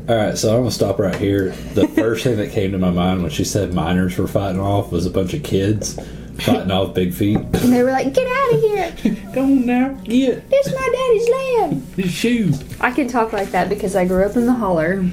All 0.08 0.16
right, 0.16 0.38
so 0.38 0.56
I'm 0.56 0.62
gonna 0.62 0.72
stop 0.72 0.98
right 0.98 1.16
here. 1.16 1.50
The 1.74 1.90
first 1.90 2.24
thing 2.24 2.38
that 2.38 2.52
came 2.54 2.72
to 2.72 2.78
my 2.78 2.92
mind 2.92 3.22
when 3.22 3.32
she 3.32 3.44
said 3.44 3.74
miners 3.74 4.18
were 4.18 4.28
fighting 4.28 4.62
off 4.62 4.94
was 4.94 5.06
a 5.06 5.12
bunch 5.12 5.34
of 5.34 5.44
kids 5.44 6.00
fighting 6.40 6.72
off 6.72 6.94
big 6.94 7.14
feet. 7.14 7.38
And 7.38 7.74
they 7.74 7.84
were 7.84 7.92
like, 7.92 8.14
"Get 8.14 8.28
out 8.28 8.54
of 8.54 8.62
here! 8.62 9.32
Go 9.34 9.44
on 9.44 9.66
now, 9.66 9.90
get 10.04 10.44
It's 10.50 10.74
my 10.74 10.90
daddy's 10.94 11.30
land!" 11.30 11.88
the 11.96 12.08
shoe. 12.08 12.54
I 12.80 12.92
can 12.92 13.08
talk 13.08 13.34
like 13.34 13.52
that 13.52 13.70
because 13.70 13.96
I 13.96 14.06
grew 14.06 14.24
up 14.24 14.36
in 14.36 14.46
the 14.46 14.54
holler. 14.54 15.04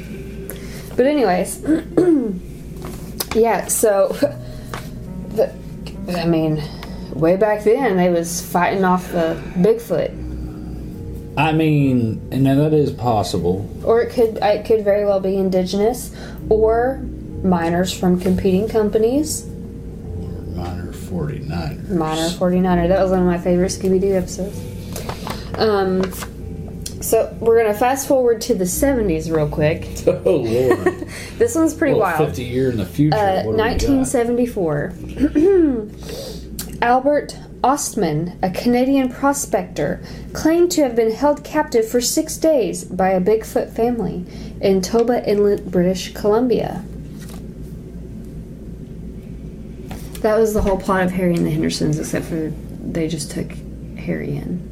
But 0.96 1.06
anyways, 1.06 1.62
yeah. 3.34 3.66
So, 3.66 4.08
the, 5.28 5.54
I 6.08 6.26
mean, 6.26 6.62
way 7.14 7.36
back 7.36 7.64
then 7.64 7.96
they 7.96 8.10
was 8.10 8.40
fighting 8.44 8.84
off 8.84 9.10
the 9.12 9.40
Bigfoot, 9.56 10.22
I 11.36 11.52
mean, 11.52 12.28
now 12.30 12.56
that 12.56 12.74
is 12.74 12.92
possible. 12.92 13.68
or 13.84 14.02
it 14.02 14.12
could 14.12 14.38
it 14.42 14.66
could 14.66 14.84
very 14.84 15.04
well 15.06 15.20
be 15.20 15.36
indigenous 15.36 16.14
or 16.50 16.98
miners 17.42 17.98
from 17.98 18.20
competing 18.20 18.68
companies. 18.68 19.48
Miner 21.12 21.38
49ers. 21.38 21.88
Miner 21.90 22.28
49er. 22.28 22.88
That 22.88 23.02
was 23.02 23.10
one 23.10 23.20
of 23.20 23.26
my 23.26 23.38
favorite 23.38 23.70
Scooby 23.70 24.00
Doo 24.00 24.14
episodes. 24.14 24.58
Um, 25.58 26.02
so 27.02 27.36
we're 27.40 27.62
gonna 27.62 27.74
fast 27.74 28.08
forward 28.08 28.40
to 28.42 28.54
the 28.54 28.64
70s 28.64 29.34
real 29.34 29.48
quick. 29.48 29.88
Oh 30.24 30.36
lord. 30.36 31.06
This 31.38 31.54
one's 31.54 31.74
pretty 31.74 31.94
well, 31.94 32.02
wild. 32.16 32.28
50 32.28 32.44
year 32.44 32.70
in 32.70 32.76
the 32.76 32.86
future. 32.86 33.16
Uh, 33.16 33.42
what 33.44 33.44
do 33.44 33.50
we 33.50 33.56
got? 33.56 33.82
1974. 33.82 34.92
Albert 36.82 37.36
Ostman, 37.62 38.36
a 38.42 38.50
Canadian 38.50 39.08
prospector, 39.08 40.02
claimed 40.32 40.70
to 40.72 40.82
have 40.82 40.96
been 40.96 41.12
held 41.12 41.44
captive 41.44 41.88
for 41.88 42.00
six 42.00 42.36
days 42.36 42.84
by 42.84 43.10
a 43.10 43.20
Bigfoot 43.20 43.70
family 43.70 44.24
in 44.60 44.80
Toba 44.80 45.28
Inlet, 45.28 45.70
British 45.70 46.12
Columbia. 46.14 46.84
That 50.22 50.38
was 50.38 50.54
the 50.54 50.62
whole 50.62 50.78
plot 50.78 51.02
of 51.02 51.10
Harry 51.10 51.34
and 51.34 51.44
the 51.44 51.50
Hendersons, 51.50 51.98
except 51.98 52.26
for 52.26 52.52
they 52.80 53.08
just 53.08 53.32
took 53.32 53.50
Harry 53.98 54.36
in. 54.36 54.70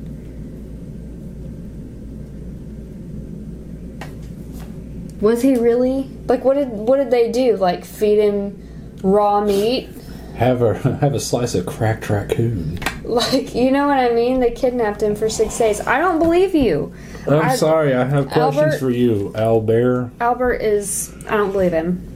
Was 5.20 5.42
he 5.42 5.56
really? 5.56 6.08
Like, 6.26 6.44
what 6.44 6.54
did 6.54 6.68
what 6.68 6.96
did 6.96 7.10
they 7.10 7.30
do? 7.30 7.56
Like, 7.56 7.84
feed 7.84 8.18
him 8.18 8.98
raw 9.02 9.40
meat? 9.40 9.88
Have 10.36 10.62
a 10.62 10.74
have 11.00 11.14
a 11.14 11.20
slice 11.20 11.54
of 11.54 11.66
cracked 11.66 12.08
raccoon. 12.08 12.78
Like, 13.02 13.54
you 13.56 13.72
know 13.72 13.88
what 13.88 13.98
I 13.98 14.10
mean? 14.14 14.38
They 14.38 14.52
kidnapped 14.52 15.02
him 15.02 15.16
for 15.16 15.28
six 15.28 15.58
days. 15.58 15.80
I 15.80 15.98
don't 15.98 16.20
believe 16.20 16.54
you. 16.54 16.94
I'm 17.26 17.42
I- 17.42 17.56
sorry, 17.56 17.92
I 17.94 18.04
have 18.04 18.28
questions 18.28 18.56
Albert- 18.62 18.78
for 18.78 18.90
you, 18.90 19.32
Albert. 19.34 20.12
Albert 20.20 20.54
is. 20.62 21.12
I 21.28 21.36
don't 21.36 21.50
believe 21.50 21.72
him. 21.72 22.06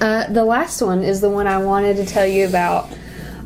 Uh, 0.00 0.26
the 0.32 0.44
last 0.44 0.80
one 0.80 1.02
is 1.02 1.20
the 1.20 1.28
one 1.28 1.46
I 1.46 1.58
wanted 1.58 1.96
to 1.96 2.06
tell 2.06 2.26
you 2.26 2.46
about 2.48 2.88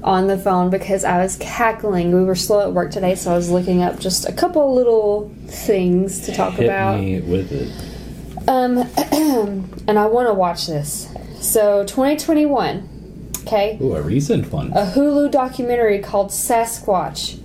on 0.04 0.26
the 0.26 0.38
phone 0.38 0.70
because 0.70 1.02
I 1.02 1.18
was 1.18 1.36
cackling. 1.36 2.12
We 2.14 2.24
were 2.24 2.36
slow 2.36 2.60
at 2.60 2.72
work 2.72 2.92
today, 2.92 3.14
so 3.14 3.32
I 3.32 3.36
was 3.36 3.50
looking 3.50 3.82
up 3.82 3.98
just 3.98 4.28
a 4.28 4.32
couple 4.32 4.74
little 4.74 5.34
things 5.46 6.20
to 6.26 6.34
talk 6.34 6.54
Hit 6.54 6.66
about. 6.66 7.00
me 7.00 7.20
with 7.20 7.50
it. 7.50 8.48
Um, 8.48 8.78
and 9.88 9.98
I 9.98 10.06
want 10.06 10.28
to 10.28 10.34
watch 10.34 10.66
this. 10.66 11.08
So, 11.40 11.84
2021. 11.86 13.32
Okay. 13.40 13.78
Ooh, 13.80 13.96
a 13.96 14.02
recent 14.02 14.52
one. 14.52 14.72
A 14.72 14.92
Hulu 14.92 15.30
documentary 15.30 15.98
called 15.98 16.28
Sasquatch 16.28 17.40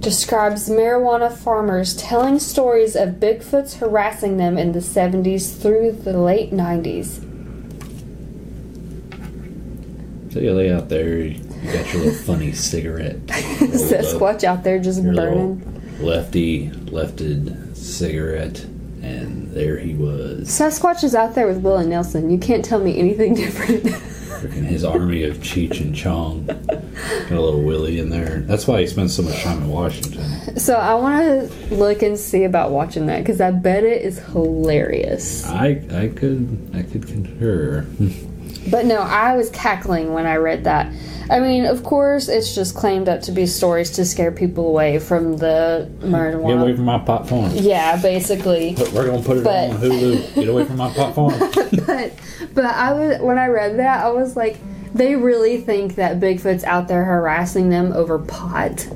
describes 0.00 0.68
marijuana 0.68 1.32
farmers 1.32 1.96
telling 1.96 2.38
stories 2.38 2.96
of 2.96 3.16
Bigfoots 3.16 3.78
harassing 3.78 4.36
them 4.36 4.58
in 4.58 4.72
the 4.72 4.80
70s 4.80 5.60
through 5.60 5.92
the 5.92 6.18
late 6.18 6.52
90s. 6.52 7.28
So 10.32 10.40
you 10.40 10.54
lay 10.54 10.72
out 10.72 10.88
there, 10.88 11.18
you 11.18 11.38
got 11.72 11.92
your 11.92 12.04
little 12.04 12.14
funny 12.14 12.52
cigarette. 12.52 13.16
Sasquatch 13.26 14.44
out 14.44 14.64
there 14.64 14.78
just 14.78 15.02
burning. 15.04 15.60
lefty 16.00 16.70
lefted 16.90 17.76
cigarette, 17.76 18.60
and 19.02 19.50
there 19.52 19.76
he 19.76 19.92
was. 19.92 20.48
Sasquatch 20.48 21.04
is 21.04 21.14
out 21.14 21.34
there 21.34 21.46
with 21.46 21.58
Willie 21.58 21.86
Nelson. 21.86 22.30
You 22.30 22.38
can't 22.38 22.64
tell 22.64 22.78
me 22.78 22.98
anything 22.98 23.34
different. 23.44 23.82
Freaking 23.84 24.64
his 24.64 24.84
army 24.84 25.24
of 25.24 25.36
Cheech 25.40 25.82
and 25.82 25.94
Chong. 25.94 26.46
Got 26.46 27.30
a 27.30 27.38
little 27.40 27.62
Willie 27.62 27.98
in 27.98 28.08
there. 28.08 28.40
That's 28.40 28.66
why 28.66 28.80
he 28.80 28.86
spends 28.86 29.14
so 29.14 29.22
much 29.22 29.38
time 29.42 29.58
in 29.62 29.68
Washington. 29.68 30.58
so 30.58 30.76
I 30.76 30.94
want 30.94 31.50
to 31.50 31.74
look 31.74 32.00
and 32.00 32.18
see 32.18 32.44
about 32.44 32.70
watching 32.70 33.04
that 33.06 33.18
because 33.18 33.42
I 33.42 33.50
bet 33.50 33.84
it 33.84 34.00
is 34.00 34.18
hilarious. 34.18 35.46
I 35.46 35.82
I 35.92 36.08
could 36.08 36.70
I 36.74 36.82
could 36.84 37.06
concur. 37.06 37.86
But 38.70 38.86
no, 38.86 38.98
I 39.00 39.36
was 39.36 39.50
cackling 39.50 40.12
when 40.14 40.26
I 40.26 40.36
read 40.36 40.64
that. 40.64 40.92
I 41.30 41.40
mean, 41.40 41.64
of 41.64 41.82
course, 41.82 42.28
it's 42.28 42.54
just 42.54 42.74
claimed 42.74 43.08
up 43.08 43.22
to 43.22 43.32
be 43.32 43.46
stories 43.46 43.90
to 43.92 44.04
scare 44.04 44.32
people 44.32 44.68
away 44.68 44.98
from 44.98 45.36
the 45.38 45.88
murder. 46.02 46.38
Get 46.40 46.58
away 46.58 46.74
from 46.76 46.84
my 46.84 46.98
pot 46.98 47.28
farm. 47.28 47.52
Yeah, 47.54 48.00
basically. 48.00 48.74
But 48.76 48.92
we're 48.92 49.06
gonna 49.06 49.22
put 49.22 49.38
it 49.38 49.44
But- 49.44 49.70
on 49.70 49.76
Hulu. 49.78 50.34
Get 50.34 50.48
away 50.48 50.64
from 50.64 50.76
my 50.76 50.92
pot 50.92 51.14
farm. 51.14 51.32
But 51.86 52.12
but 52.54 52.64
I 52.66 52.92
was 52.92 53.20
when 53.20 53.38
I 53.38 53.46
read 53.46 53.78
that, 53.78 54.04
I 54.04 54.10
was 54.10 54.36
like, 54.36 54.58
they 54.94 55.16
really 55.16 55.56
think 55.58 55.94
that 55.94 56.20
Bigfoot's 56.20 56.64
out 56.64 56.86
there 56.88 57.04
harassing 57.04 57.70
them 57.70 57.92
over 57.92 58.18
pot. 58.18 58.86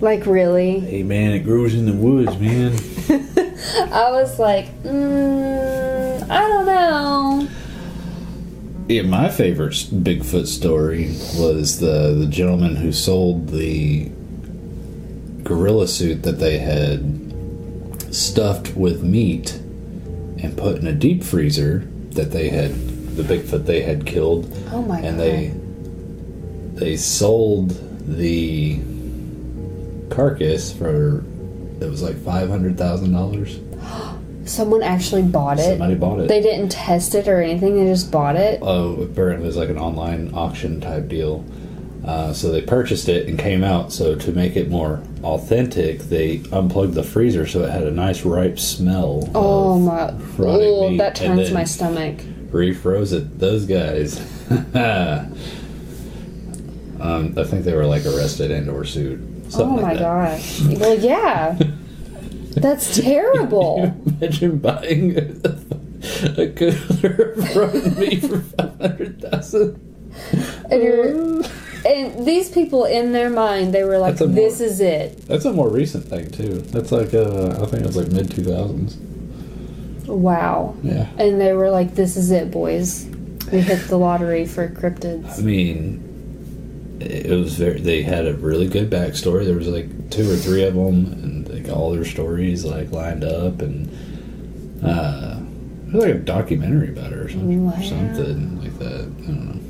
Like 0.00 0.26
really? 0.26 0.80
hey 0.80 1.02
man, 1.02 1.32
it 1.32 1.40
grows 1.40 1.74
in 1.74 1.86
the 1.86 1.92
woods, 1.92 2.36
man. 2.38 2.72
I 3.92 4.10
was 4.10 4.38
like, 4.38 4.66
mm, 4.82 6.30
I 6.30 6.40
don't 6.40 6.66
know. 6.66 7.48
Yeah, 8.92 9.02
my 9.02 9.30
favorite 9.30 9.72
Bigfoot 9.72 10.46
story 10.46 11.06
was 11.38 11.80
the 11.80 12.12
the 12.12 12.26
gentleman 12.26 12.76
who 12.76 12.92
sold 12.92 13.48
the 13.48 14.10
gorilla 15.42 15.88
suit 15.88 16.24
that 16.24 16.38
they 16.38 16.58
had 16.58 17.24
stuffed 18.14 18.76
with 18.76 19.02
meat 19.02 19.52
and 20.42 20.58
put 20.58 20.76
in 20.76 20.86
a 20.86 20.92
deep 20.92 21.24
freezer 21.24 21.88
that 22.10 22.32
they 22.32 22.50
had 22.50 22.74
the 23.16 23.22
Bigfoot 23.22 23.64
they 23.64 23.80
had 23.80 24.04
killed, 24.04 24.52
Oh 24.70 24.82
my 24.82 24.98
and 24.98 25.16
god. 25.16 25.24
they 25.24 25.54
they 26.74 26.96
sold 26.98 27.70
the 28.06 28.78
carcass 30.10 30.70
for 30.70 31.24
it 31.80 31.88
was 31.88 32.02
like 32.02 32.16
five 32.18 32.50
hundred 32.50 32.76
thousand 32.76 33.12
dollars. 33.12 33.58
Someone 34.44 34.82
actually 34.82 35.22
bought 35.22 35.58
it. 35.58 35.64
Somebody 35.64 35.94
bought 35.94 36.20
it. 36.20 36.28
They 36.28 36.40
didn't 36.40 36.70
test 36.70 37.14
it 37.14 37.28
or 37.28 37.40
anything. 37.40 37.76
They 37.76 37.90
just 37.90 38.10
bought 38.10 38.36
it. 38.36 38.60
Oh, 38.62 39.00
apparently 39.02 39.44
it 39.44 39.46
was 39.46 39.56
like 39.56 39.68
an 39.68 39.78
online 39.78 40.32
auction 40.34 40.80
type 40.80 41.08
deal. 41.08 41.44
Uh, 42.04 42.32
so 42.32 42.50
they 42.50 42.60
purchased 42.60 43.08
it 43.08 43.28
and 43.28 43.38
came 43.38 43.62
out. 43.62 43.92
So 43.92 44.16
to 44.16 44.32
make 44.32 44.56
it 44.56 44.68
more 44.68 45.02
authentic, 45.22 46.00
they 46.00 46.42
unplugged 46.50 46.94
the 46.94 47.04
freezer 47.04 47.46
so 47.46 47.62
it 47.62 47.70
had 47.70 47.84
a 47.84 47.92
nice 47.92 48.24
ripe 48.24 48.58
smell. 48.58 49.30
Oh 49.34 49.78
my! 49.78 50.12
Oh, 50.38 50.96
that 50.96 51.14
turns 51.14 51.52
my 51.52 51.64
stomach. 51.64 52.18
Refroze 52.50 53.12
it. 53.12 53.38
Those 53.38 53.66
guys. 53.66 54.18
um, 57.00 57.34
I 57.38 57.44
think 57.44 57.64
they 57.64 57.74
were 57.74 57.86
like 57.86 58.04
arrested 58.04 58.50
and 58.50 58.68
or 58.68 58.84
sued. 58.84 59.28
Oh 59.54 59.66
my 59.66 59.82
like 59.92 59.98
gosh! 60.00 60.60
Well, 60.62 60.98
yeah, 60.98 61.56
that's 62.54 62.96
terrible. 63.00 63.94
Imagine 64.20 64.58
buying 64.58 65.16
a, 65.16 66.40
a 66.40 66.48
cooler 66.52 67.34
rotten 67.56 67.98
meat 67.98 68.20
for 68.24 68.40
five 68.40 68.80
hundred 68.80 69.20
thousand. 69.22 69.88
And 70.70 70.82
you're, 70.82 71.42
and 71.86 72.26
these 72.26 72.50
people 72.50 72.84
in 72.84 73.12
their 73.12 73.30
mind, 73.30 73.72
they 73.74 73.84
were 73.84 73.98
like, 73.98 74.12
That's 74.14 74.22
a 74.22 74.26
more- 74.26 74.34
"This 74.36 74.60
is 74.60 74.80
it." 74.80 75.16
That's 75.26 75.44
a 75.46 75.52
more 75.52 75.68
recent 75.70 76.04
thing 76.04 76.30
too. 76.30 76.60
That's 76.60 76.92
like 76.92 77.14
uh, 77.14 77.58
I 77.62 77.66
think 77.66 77.82
it 77.82 77.86
was 77.86 77.96
like 77.96 78.08
mid 78.08 78.30
two 78.30 78.44
thousands. 78.44 78.96
Wow. 80.06 80.74
Yeah. 80.82 81.08
And 81.18 81.40
they 81.40 81.52
were 81.54 81.70
like, 81.70 81.94
"This 81.94 82.16
is 82.16 82.30
it, 82.30 82.50
boys. 82.50 83.06
We 83.52 83.60
hit 83.60 83.88
the 83.88 83.96
lottery 83.98 84.46
for 84.46 84.68
cryptids. 84.68 85.24
I 85.24 85.28
cryptids." 85.28 85.42
mean, 85.42 86.98
it 87.00 87.30
was 87.30 87.56
very. 87.56 87.80
They 87.80 88.02
had 88.02 88.26
a 88.26 88.34
really 88.34 88.68
good 88.68 88.90
backstory. 88.90 89.44
There 89.46 89.56
was 89.56 89.68
like 89.68 90.10
two 90.10 90.30
or 90.30 90.36
three 90.36 90.64
of 90.64 90.74
them, 90.74 91.06
and 91.06 91.41
like 91.64 91.76
all 91.76 91.92
their 91.92 92.04
stories 92.04 92.64
like 92.64 92.90
lined 92.92 93.24
up, 93.24 93.60
and 93.62 93.88
uh, 94.84 95.38
it 95.88 95.94
was 95.94 96.04
like 96.04 96.14
a 96.14 96.18
documentary 96.18 96.88
about 96.90 97.12
it 97.12 97.18
or 97.18 97.28
something, 97.28 97.66
Wow. 97.66 97.72
or 97.78 97.82
something 97.82 98.60
like 98.62 98.78
that. 98.78 98.86
I 98.92 99.26
don't 99.26 99.46
know. 99.46 99.60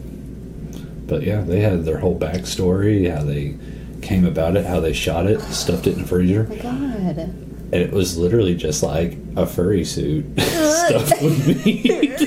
But 1.07 1.23
yeah, 1.25 1.41
they 1.43 1.61
had 1.61 1.85
their 1.85 1.99
whole 1.99 2.19
backstory, 2.19 3.15
how 3.15 3.23
they 3.25 3.57
came 4.01 4.25
about 4.25 4.57
it, 4.57 4.65
how 4.67 4.81
they 4.81 4.93
shot 4.93 5.27
it, 5.27 5.41
stuffed 5.43 5.87
it 5.87 5.97
in 5.97 6.03
a 6.05 6.07
freezer, 6.07 6.47
Oh 6.51 6.55
my 6.55 6.97
god. 7.13 7.19
and 7.19 7.75
it 7.75 7.93
was 7.93 8.17
literally 8.19 8.55
just 8.55 8.83
like 8.83 9.17
a 9.37 9.47
furry 9.47 9.85
suit 9.85 10.25
stuffed 10.41 11.23
with 11.23 11.65
meat. 11.67 12.19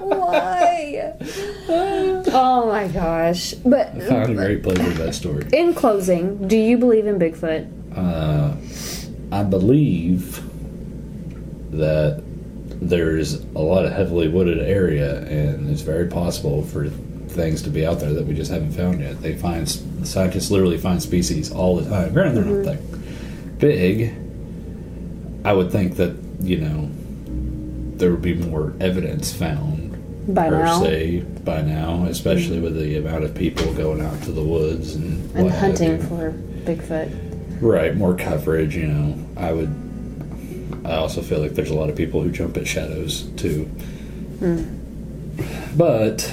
Why? 0.00 1.14
Oh 2.36 2.66
my 2.68 2.88
gosh. 2.88 3.54
But 3.54 3.88
I 3.96 4.00
found 4.00 4.30
a 4.32 4.34
great 4.34 4.62
pleasure 4.62 4.82
in 4.82 4.94
that 4.98 5.14
story. 5.14 5.46
in 5.52 5.74
closing, 5.74 6.46
do 6.48 6.56
you 6.56 6.76
believe 6.78 7.06
in 7.06 7.18
Bigfoot? 7.18 7.68
Uh, 7.96 8.56
I 9.32 9.42
believe 9.42 10.42
that 11.72 12.22
there's 12.80 13.34
a 13.34 13.58
lot 13.58 13.84
of 13.84 13.92
heavily 13.92 14.28
wooded 14.28 14.58
area, 14.58 15.22
and 15.22 15.70
it's 15.70 15.82
very 15.82 16.06
possible 16.08 16.62
for 16.62 16.88
things 16.88 17.62
to 17.62 17.70
be 17.70 17.84
out 17.84 17.98
there 18.00 18.12
that 18.12 18.26
we 18.26 18.34
just 18.34 18.50
haven't 18.50 18.72
found 18.72 19.00
yet. 19.00 19.20
They 19.20 19.36
find 19.36 19.68
scientists 19.68 20.50
literally 20.50 20.78
find 20.78 21.02
species 21.02 21.50
all 21.50 21.76
the 21.76 21.88
time. 21.88 22.12
Granted, 22.12 22.36
they're 22.36 22.44
not 22.44 22.64
that 22.64 23.58
big. 23.58 24.14
I 25.44 25.52
would 25.52 25.70
think 25.70 25.96
that 25.96 26.16
you 26.40 26.58
know 26.58 26.90
there 27.96 28.10
would 28.10 28.22
be 28.22 28.34
more 28.34 28.74
evidence 28.80 29.32
found 29.32 30.34
By 30.34 30.48
per 30.48 30.64
now. 30.64 30.82
se 30.82 31.20
by 31.44 31.62
now, 31.62 32.04
especially 32.04 32.60
with 32.60 32.76
the 32.78 32.96
amount 32.96 33.24
of 33.24 33.34
people 33.34 33.72
going 33.74 34.00
out 34.00 34.20
to 34.22 34.32
the 34.32 34.42
woods 34.42 34.94
and 34.94 35.34
And 35.34 35.50
hunting 35.50 36.00
for 36.08 36.32
Bigfoot. 36.64 37.33
Right, 37.64 37.96
more 37.96 38.14
coverage, 38.14 38.76
you 38.76 38.86
know. 38.86 39.18
I 39.38 39.52
would. 39.52 39.74
I 40.84 40.96
also 40.96 41.22
feel 41.22 41.40
like 41.40 41.52
there's 41.54 41.70
a 41.70 41.74
lot 41.74 41.88
of 41.88 41.96
people 41.96 42.20
who 42.20 42.30
jump 42.30 42.58
at 42.58 42.66
shadows 42.66 43.22
too. 43.36 43.64
Hmm. 44.38 44.64
But 45.76 46.30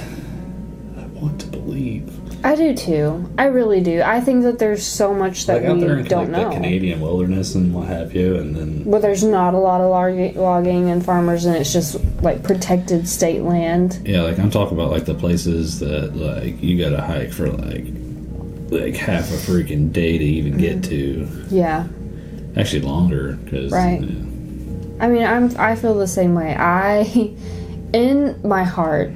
I 0.98 1.06
want 1.06 1.40
to 1.40 1.46
believe. 1.46 2.18
I 2.44 2.54
do 2.56 2.74
too. 2.74 3.32
I 3.38 3.44
really 3.46 3.80
do. 3.80 4.02
I 4.02 4.20
think 4.20 4.42
that 4.42 4.58
there's 4.58 4.84
so 4.84 5.14
much 5.14 5.46
that 5.46 5.62
Like 5.62 5.74
we 5.74 6.02
don't 6.02 6.24
like 6.24 6.28
know. 6.28 6.48
the 6.50 6.54
Canadian 6.54 7.00
wilderness 7.00 7.54
and 7.54 7.72
what 7.72 7.86
have 7.88 8.14
you, 8.14 8.36
and 8.36 8.54
then 8.54 8.90
But 8.90 9.00
there's 9.00 9.24
not 9.24 9.54
a 9.54 9.58
lot 9.58 9.80
of 9.80 9.90
log- 9.90 10.36
logging 10.36 10.90
and 10.90 11.02
farmers, 11.04 11.46
and 11.46 11.56
it's 11.56 11.72
just 11.72 11.98
like 12.20 12.42
protected 12.42 13.08
state 13.08 13.42
land. 13.42 14.00
yeah, 14.04 14.20
like 14.22 14.38
I'm 14.38 14.50
talking 14.50 14.76
about 14.76 14.90
like 14.90 15.06
the 15.06 15.14
places 15.14 15.78
that 15.80 16.14
like 16.14 16.60
you 16.62 16.76
got 16.78 16.90
to 16.94 17.00
hike 17.00 17.32
for 17.32 17.48
like 17.48 17.86
like 18.72 18.94
half 18.94 19.30
a 19.30 19.34
freaking 19.34 19.92
day 19.92 20.18
to 20.18 20.24
even 20.24 20.56
get 20.56 20.78
mm. 20.78 20.88
to. 20.88 21.54
Yeah. 21.54 21.86
Actually, 22.56 22.82
longer 22.82 23.34
because 23.44 23.72
Right. 23.72 24.02
I 25.00 25.08
mean, 25.08 25.24
I'm 25.24 25.54
I 25.58 25.74
feel 25.76 25.94
the 25.94 26.06
same 26.06 26.34
way. 26.34 26.54
I 26.56 27.02
in 27.92 28.40
my 28.42 28.64
heart 28.64 29.10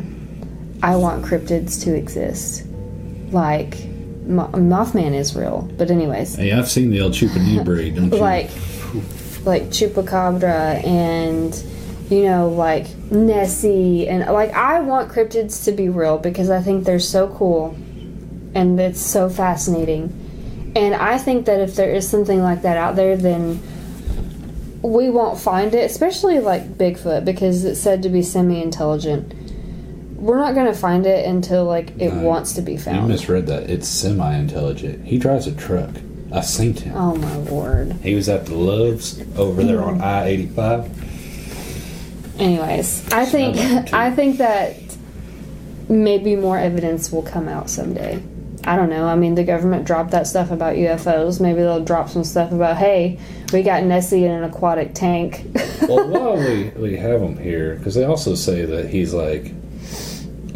I 0.82 0.96
want 0.96 1.24
cryptids 1.24 1.82
to 1.84 1.94
exist. 1.94 2.66
Like, 3.30 3.76
Mo- 4.26 4.50
Mothman 4.52 5.14
is 5.14 5.34
real. 5.34 5.68
But, 5.76 5.90
anyways, 5.90 6.36
Hey, 6.36 6.52
I've 6.52 6.68
seen 6.68 6.90
the 6.90 6.98
El 6.98 7.10
Chupanilla 7.10 7.64
breed, 7.64 7.96
don't 7.96 8.12
you? 8.12 8.18
like, 8.18 8.50
like 9.44 9.64
Chupacabra 9.64 10.84
and, 10.84 11.54
you 12.10 12.24
know, 12.24 12.48
like 12.48 12.86
Nessie. 13.10 14.08
And, 14.08 14.30
like, 14.32 14.52
I 14.52 14.80
want 14.80 15.10
cryptids 15.10 15.64
to 15.64 15.72
be 15.72 15.88
real 15.88 16.18
because 16.18 16.50
I 16.50 16.60
think 16.60 16.84
they're 16.84 16.98
so 16.98 17.28
cool 17.28 17.76
and 18.56 18.80
it's 18.80 19.00
so 19.00 19.28
fascinating. 19.28 20.72
And 20.74 20.94
I 20.94 21.18
think 21.18 21.44
that 21.46 21.60
if 21.60 21.76
there 21.76 21.92
is 21.92 22.08
something 22.08 22.40
like 22.42 22.62
that 22.62 22.78
out 22.78 22.96
there, 22.96 23.16
then 23.16 23.60
we 24.82 25.10
won't 25.10 25.38
find 25.38 25.74
it, 25.74 25.90
especially 25.90 26.40
like 26.40 26.76
Bigfoot, 26.78 27.24
because 27.24 27.64
it's 27.64 27.80
said 27.80 28.02
to 28.02 28.08
be 28.08 28.22
semi 28.22 28.62
intelligent. 28.62 29.34
We're 30.16 30.38
not 30.38 30.54
going 30.54 30.66
to 30.66 30.78
find 30.78 31.04
it 31.04 31.26
until 31.26 31.66
like 31.66 31.90
it 31.98 32.12
No, 32.14 32.22
wants 32.22 32.54
to 32.54 32.62
be 32.62 32.78
found. 32.78 33.02
You 33.02 33.08
misread 33.12 33.46
that. 33.48 33.68
It's 33.68 33.86
semi-intelligent. 33.86 35.04
He 35.04 35.18
drives 35.18 35.46
a 35.46 35.54
truck. 35.54 35.90
I 36.32 36.40
seen 36.40 36.74
him. 36.74 36.96
oh 36.96 37.14
my 37.14 37.36
lord. 37.36 37.92
He 38.02 38.14
was 38.14 38.28
at 38.28 38.46
the 38.46 38.54
Loves 38.54 39.20
over 39.36 39.62
there 39.62 39.82
on 39.82 39.98
mm. 39.98 40.02
I 40.02 40.26
eighty 40.26 40.46
five. 40.46 40.90
Anyways, 42.40 43.06
I 43.12 43.26
think 43.26 43.56
Smell 43.56 43.74
that, 43.74 43.86
too. 43.88 43.96
I 43.96 44.10
think 44.10 44.38
that 44.38 44.74
maybe 45.88 46.34
more 46.36 46.58
evidence 46.58 47.12
will 47.12 47.22
come 47.22 47.48
out 47.48 47.68
someday. 47.70 48.22
I 48.66 48.74
don't 48.74 48.90
know. 48.90 49.06
I 49.06 49.14
mean, 49.14 49.36
the 49.36 49.44
government 49.44 49.86
dropped 49.86 50.10
that 50.10 50.26
stuff 50.26 50.50
about 50.50 50.74
UFOs. 50.74 51.40
Maybe 51.40 51.60
they'll 51.60 51.84
drop 51.84 52.08
some 52.08 52.24
stuff 52.24 52.50
about, 52.50 52.76
hey, 52.76 53.18
we 53.52 53.62
got 53.62 53.84
Nessie 53.84 54.24
in 54.24 54.32
an 54.32 54.42
aquatic 54.42 54.92
tank. 54.92 55.44
well, 55.88 56.08
while 56.08 56.36
we, 56.36 56.70
we 56.70 56.96
have 56.96 57.22
him 57.22 57.38
here, 57.38 57.76
because 57.76 57.94
they 57.94 58.04
also 58.04 58.34
say 58.34 58.64
that 58.64 58.90
he's 58.90 59.14
like 59.14 59.46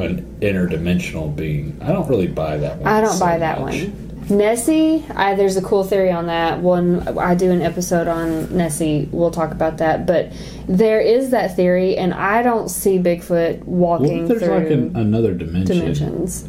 an 0.01 0.39
interdimensional 0.41 1.35
being. 1.35 1.79
I 1.81 1.93
don't 1.93 2.09
really 2.09 2.27
buy 2.27 2.57
that 2.57 2.79
one. 2.79 2.89
I 2.89 3.01
don't 3.01 3.15
so 3.15 3.25
buy 3.25 3.39
that 3.39 3.61
much. 3.61 3.85
one. 3.85 4.07
Nessie, 4.29 5.05
I, 5.11 5.35
there's 5.35 5.57
a 5.57 5.63
cool 5.63 5.85
theory 5.85 6.11
on 6.11 6.27
that. 6.27 6.61
One, 6.61 7.19
I 7.19 7.35
do 7.35 7.51
an 7.51 7.63
episode 7.63 8.07
on 8.07 8.57
Nessie. 8.57 9.09
We'll 9.11 9.33
talk 9.33 9.51
about 9.51 9.79
that. 9.79 10.07
But 10.07 10.33
there 10.69 11.01
is 11.01 11.31
that 11.31 11.57
theory, 11.57 11.97
and 11.97 12.15
I 12.15 12.43
don't 12.43 12.69
see 12.69 12.99
Bigfoot 12.99 13.65
walking 13.65 14.23
if 14.23 14.29
there's 14.29 14.43
through 14.43 14.59
like 14.59 14.71
an, 14.71 14.97
another 14.97 15.35
dimension? 15.35 15.79
dimensions. 15.79 16.49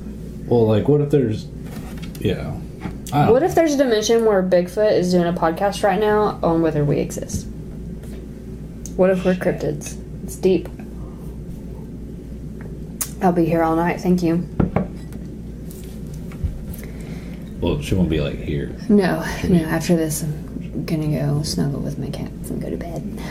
Well, 0.51 0.67
like 0.67 0.89
what 0.89 0.99
if 0.99 1.09
there's, 1.11 1.45
yeah. 2.19 2.51
What 3.11 3.41
if 3.41 3.55
there's 3.55 3.73
a 3.73 3.77
dimension 3.77 4.25
where 4.25 4.43
Bigfoot 4.43 4.91
is 4.91 5.11
doing 5.11 5.25
a 5.25 5.31
podcast 5.31 5.81
right 5.81 5.97
now 5.97 6.41
on 6.43 6.61
whether 6.61 6.83
we 6.83 6.99
exist? 6.99 7.47
What 8.97 9.09
if 9.11 9.23
we're 9.23 9.35
cryptids? 9.35 9.97
It's 10.25 10.35
deep. 10.35 10.67
I'll 13.21 13.31
be 13.31 13.45
here 13.45 13.63
all 13.63 13.77
night. 13.77 14.01
Thank 14.01 14.23
you. 14.23 14.45
Well, 17.61 17.81
she 17.81 17.95
won't 17.95 18.09
be 18.09 18.19
like 18.19 18.35
here. 18.35 18.75
No, 18.89 19.25
no. 19.47 19.63
After 19.63 19.95
this, 19.95 20.23
I'm 20.23 20.83
gonna 20.83 21.17
go 21.17 21.43
snuggle 21.43 21.79
with 21.79 21.97
my 21.97 22.09
cats 22.09 22.49
and 22.49 22.61
go 22.61 22.69
to 22.69 22.75
bed. 22.75 23.21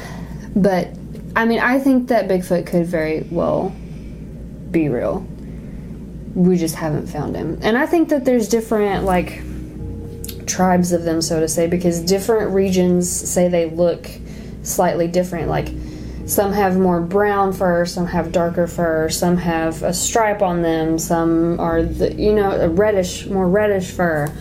But 0.57 0.89
I 1.37 1.45
mean, 1.45 1.59
I 1.59 1.81
think 1.81 2.09
that 2.09 2.29
Bigfoot 2.29 2.67
could 2.67 2.87
very 2.87 3.27
well 3.31 3.75
be 4.71 4.89
real. 4.89 5.27
We 6.35 6.57
just 6.57 6.77
haven't 6.77 7.09
found 7.09 7.35
him, 7.35 7.59
and 7.63 7.77
I 7.77 7.87
think 7.87 8.09
that 8.11 8.25
there's 8.25 8.49
different 8.49 9.05
like 9.05 9.43
tribes 10.47 10.93
of 10.93 11.05
them, 11.05 11.23
so 11.23 11.41
to 11.41 11.49
say, 11.49 11.67
because 11.67 12.01
different 12.01 12.53
regions 12.53 13.09
say 13.09 13.49
they 13.49 13.71
look 13.71 14.09
slightly 14.63 15.09
different. 15.09 15.49
Like 15.49 15.69
some 16.27 16.53
have 16.53 16.79
more 16.79 17.01
brown 17.01 17.53
fur, 17.53 17.87
some 17.87 18.07
have 18.07 18.33
darker 18.33 18.67
fur, 18.67 19.09
some 19.09 19.37
have 19.39 19.83
a 19.83 19.93
stripe 19.93 20.43
on 20.43 20.63
them, 20.63 20.99
some 20.99 21.59
are 21.59 21.83
the 21.83 22.13
you 22.15 22.33
know 22.33 22.51
a 22.51 22.69
reddish, 22.69 23.27
more 23.27 23.49
reddish 23.49 23.91
fur. 23.91 24.33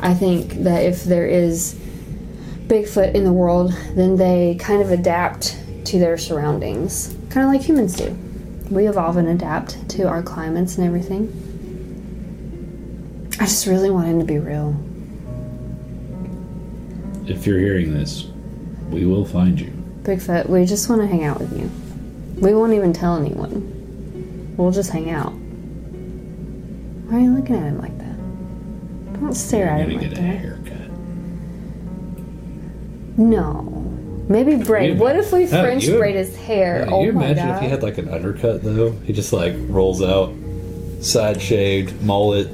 I 0.00 0.14
think 0.14 0.52
that 0.64 0.82
if 0.82 1.04
there 1.04 1.26
is 1.26 1.74
Bigfoot 2.66 3.14
in 3.14 3.24
the 3.24 3.32
world, 3.32 3.72
then 3.94 4.16
they 4.16 4.56
kind 4.60 4.82
of 4.82 4.90
adapt 4.90 5.58
to 5.86 5.98
their 5.98 6.16
surroundings, 6.16 7.14
kind 7.30 7.46
of 7.46 7.52
like 7.52 7.62
humans 7.62 7.96
do. 7.96 8.16
We 8.74 8.88
evolve 8.88 9.16
and 9.18 9.28
adapt 9.28 9.88
to 9.90 10.08
our 10.08 10.20
climates 10.20 10.78
and 10.78 10.86
everything. 10.86 11.30
I 13.38 13.44
just 13.44 13.66
really 13.68 13.88
want 13.88 14.08
him 14.08 14.18
to 14.18 14.24
be 14.24 14.38
real. 14.38 14.74
If 17.28 17.46
you're 17.46 17.60
hearing 17.60 17.94
this, 17.94 18.26
we 18.90 19.06
will 19.06 19.24
find 19.24 19.60
you. 19.60 19.70
Bigfoot, 20.02 20.48
we 20.48 20.66
just 20.66 20.88
want 20.90 21.02
to 21.02 21.06
hang 21.06 21.22
out 21.22 21.38
with 21.38 21.56
you. 21.56 21.70
We 22.40 22.52
won't 22.52 22.72
even 22.72 22.92
tell 22.92 23.16
anyone. 23.16 24.54
We'll 24.56 24.72
just 24.72 24.90
hang 24.90 25.08
out. 25.08 25.30
Why 27.06 27.18
are 27.18 27.20
you 27.20 27.30
looking 27.30 27.54
at 27.54 27.62
him 27.62 27.78
like 27.80 27.96
that? 27.98 29.20
Don't 29.20 29.34
stare 29.34 29.66
You're 29.66 29.74
at 29.74 29.80
him 29.88 29.92
like 29.92 30.00
get 30.00 30.18
a 30.18 30.20
that. 30.20 30.38
haircut. 30.38 30.90
No. 33.18 33.83
Maybe 34.28 34.56
braid. 34.56 34.98
What 34.98 35.16
if 35.16 35.32
we 35.32 35.46
French 35.46 35.84
you- 35.84 35.98
braid 35.98 36.14
his 36.16 36.34
hair? 36.36 36.84
Can 36.84 36.92
oh 36.94 37.02
you 37.04 37.12
my 37.12 37.26
imagine 37.26 37.46
god. 37.48 37.56
if 37.56 37.62
he 37.62 37.68
had 37.68 37.82
like 37.82 37.98
an 37.98 38.08
undercut 38.08 38.62
though? 38.62 38.92
He 39.04 39.12
just 39.12 39.32
like 39.32 39.54
rolls 39.68 40.02
out, 40.02 40.32
side 41.00 41.40
shaved, 41.42 42.02
mullet. 42.02 42.48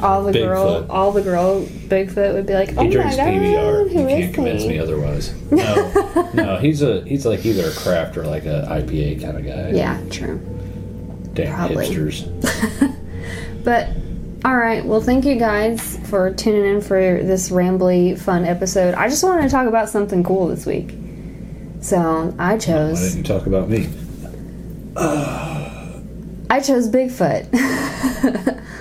all 0.00 0.22
the 0.24 0.32
girl, 0.32 0.86
all 0.88 1.12
the 1.12 1.20
girl 1.22 1.62
Bigfoot 1.66 2.32
would 2.34 2.46
be 2.46 2.54
like, 2.54 2.70
"Oh 2.76 2.82
He 2.82 2.86
my 2.88 2.90
drinks 2.92 3.16
god, 3.16 3.26
PBR. 3.26 3.84
You 3.88 4.06
can't 4.06 4.34
convince 4.34 4.62
he?" 4.62 4.68
me 4.68 4.78
otherwise. 4.78 5.34
No, 5.50 6.30
no, 6.32 6.56
he's 6.58 6.80
a 6.80 7.02
he's 7.04 7.26
like 7.26 7.44
either 7.44 7.68
a 7.68 7.72
craft 7.72 8.16
or 8.16 8.22
like 8.24 8.44
a 8.46 8.66
IPA 8.70 9.20
kind 9.22 9.36
of 9.36 9.44
guy. 9.44 9.70
Yeah, 9.76 10.00
true. 10.10 10.38
damn 11.34 11.54
probably. 11.56 11.86
hipsters. 11.88 12.94
But 13.64 13.88
all 14.44 14.56
right, 14.56 14.82
well, 14.84 15.00
thank 15.02 15.26
you 15.26 15.36
guys 15.36 15.98
for 16.08 16.32
tuning 16.32 16.64
in 16.64 16.80
for 16.80 16.98
this 16.98 17.50
rambly, 17.50 18.18
fun 18.18 18.46
episode. 18.46 18.94
I 18.94 19.08
just 19.08 19.22
wanted 19.22 19.42
to 19.42 19.48
talk 19.50 19.66
about 19.66 19.90
something 19.90 20.24
cool 20.24 20.46
this 20.48 20.64
week, 20.64 20.94
so 21.80 22.34
I 22.38 22.52
Why 22.52 22.58
chose 22.58 23.00
didn't 23.00 23.18
you 23.18 23.22
talk 23.24 23.46
about 23.46 23.68
me? 23.68 23.88
I 26.50 26.60
chose 26.60 26.88
Bigfoot. 26.88 27.46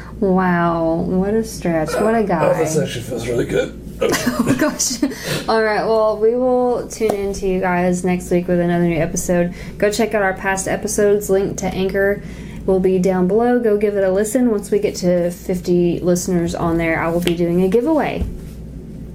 wow, 0.19 0.95
what 0.95 1.33
a 1.33 1.43
stretch! 1.43 1.93
What 1.93 2.15
a 2.15 2.23
guy! 2.23 2.57
This 2.59 2.77
actually 2.77 3.03
feels 3.03 3.27
really 3.27 3.45
good. 3.45 3.85
Oh 4.01 4.55
gosh. 4.57 5.03
All 5.49 5.61
right. 5.61 5.85
Well, 5.85 6.17
we 6.17 6.33
will 6.33 6.87
tune 6.87 7.13
in 7.13 7.33
to 7.33 7.47
you 7.47 7.59
guys 7.59 8.05
next 8.05 8.31
week 8.31 8.47
with 8.47 8.59
another 8.61 8.85
new 8.85 8.97
episode. 8.97 9.53
Go 9.77 9.91
check 9.91 10.13
out 10.13 10.21
our 10.21 10.33
past 10.33 10.69
episodes. 10.69 11.29
Link 11.29 11.57
to 11.57 11.65
Anchor 11.65 12.23
will 12.65 12.79
be 12.79 12.97
down 12.97 13.27
below. 13.27 13.59
Go 13.59 13.77
give 13.77 13.97
it 13.97 14.03
a 14.05 14.09
listen. 14.11 14.51
Once 14.51 14.71
we 14.71 14.79
get 14.79 14.95
to 14.97 15.31
50 15.31 15.99
listeners 15.99 16.55
on 16.55 16.77
there, 16.77 17.01
I 17.01 17.09
will 17.09 17.19
be 17.19 17.35
doing 17.35 17.61
a 17.63 17.67
giveaway, 17.67 18.25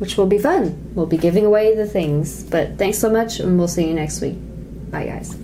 which 0.04 0.18
will 0.18 0.26
be 0.26 0.36
fun. 0.36 0.92
We'll 0.94 1.06
be 1.06 1.16
giving 1.16 1.46
away 1.46 1.74
the 1.74 1.86
things. 1.86 2.42
But 2.42 2.76
thanks 2.76 2.98
so 2.98 3.08
much, 3.08 3.40
and 3.40 3.58
we'll 3.58 3.68
see 3.68 3.88
you 3.88 3.94
next 3.94 4.20
week. 4.20 4.36
Bye, 4.90 5.06
guys. 5.06 5.34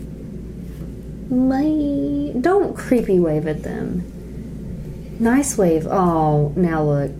Bye. 1.30 2.38
Don't 2.38 2.76
creepy 2.76 3.18
wave 3.18 3.46
at 3.46 3.62
them. 3.62 4.04
Nice 5.18 5.56
wave. 5.56 5.86
Oh, 5.86 6.52
now 6.56 6.84
look. 6.84 7.10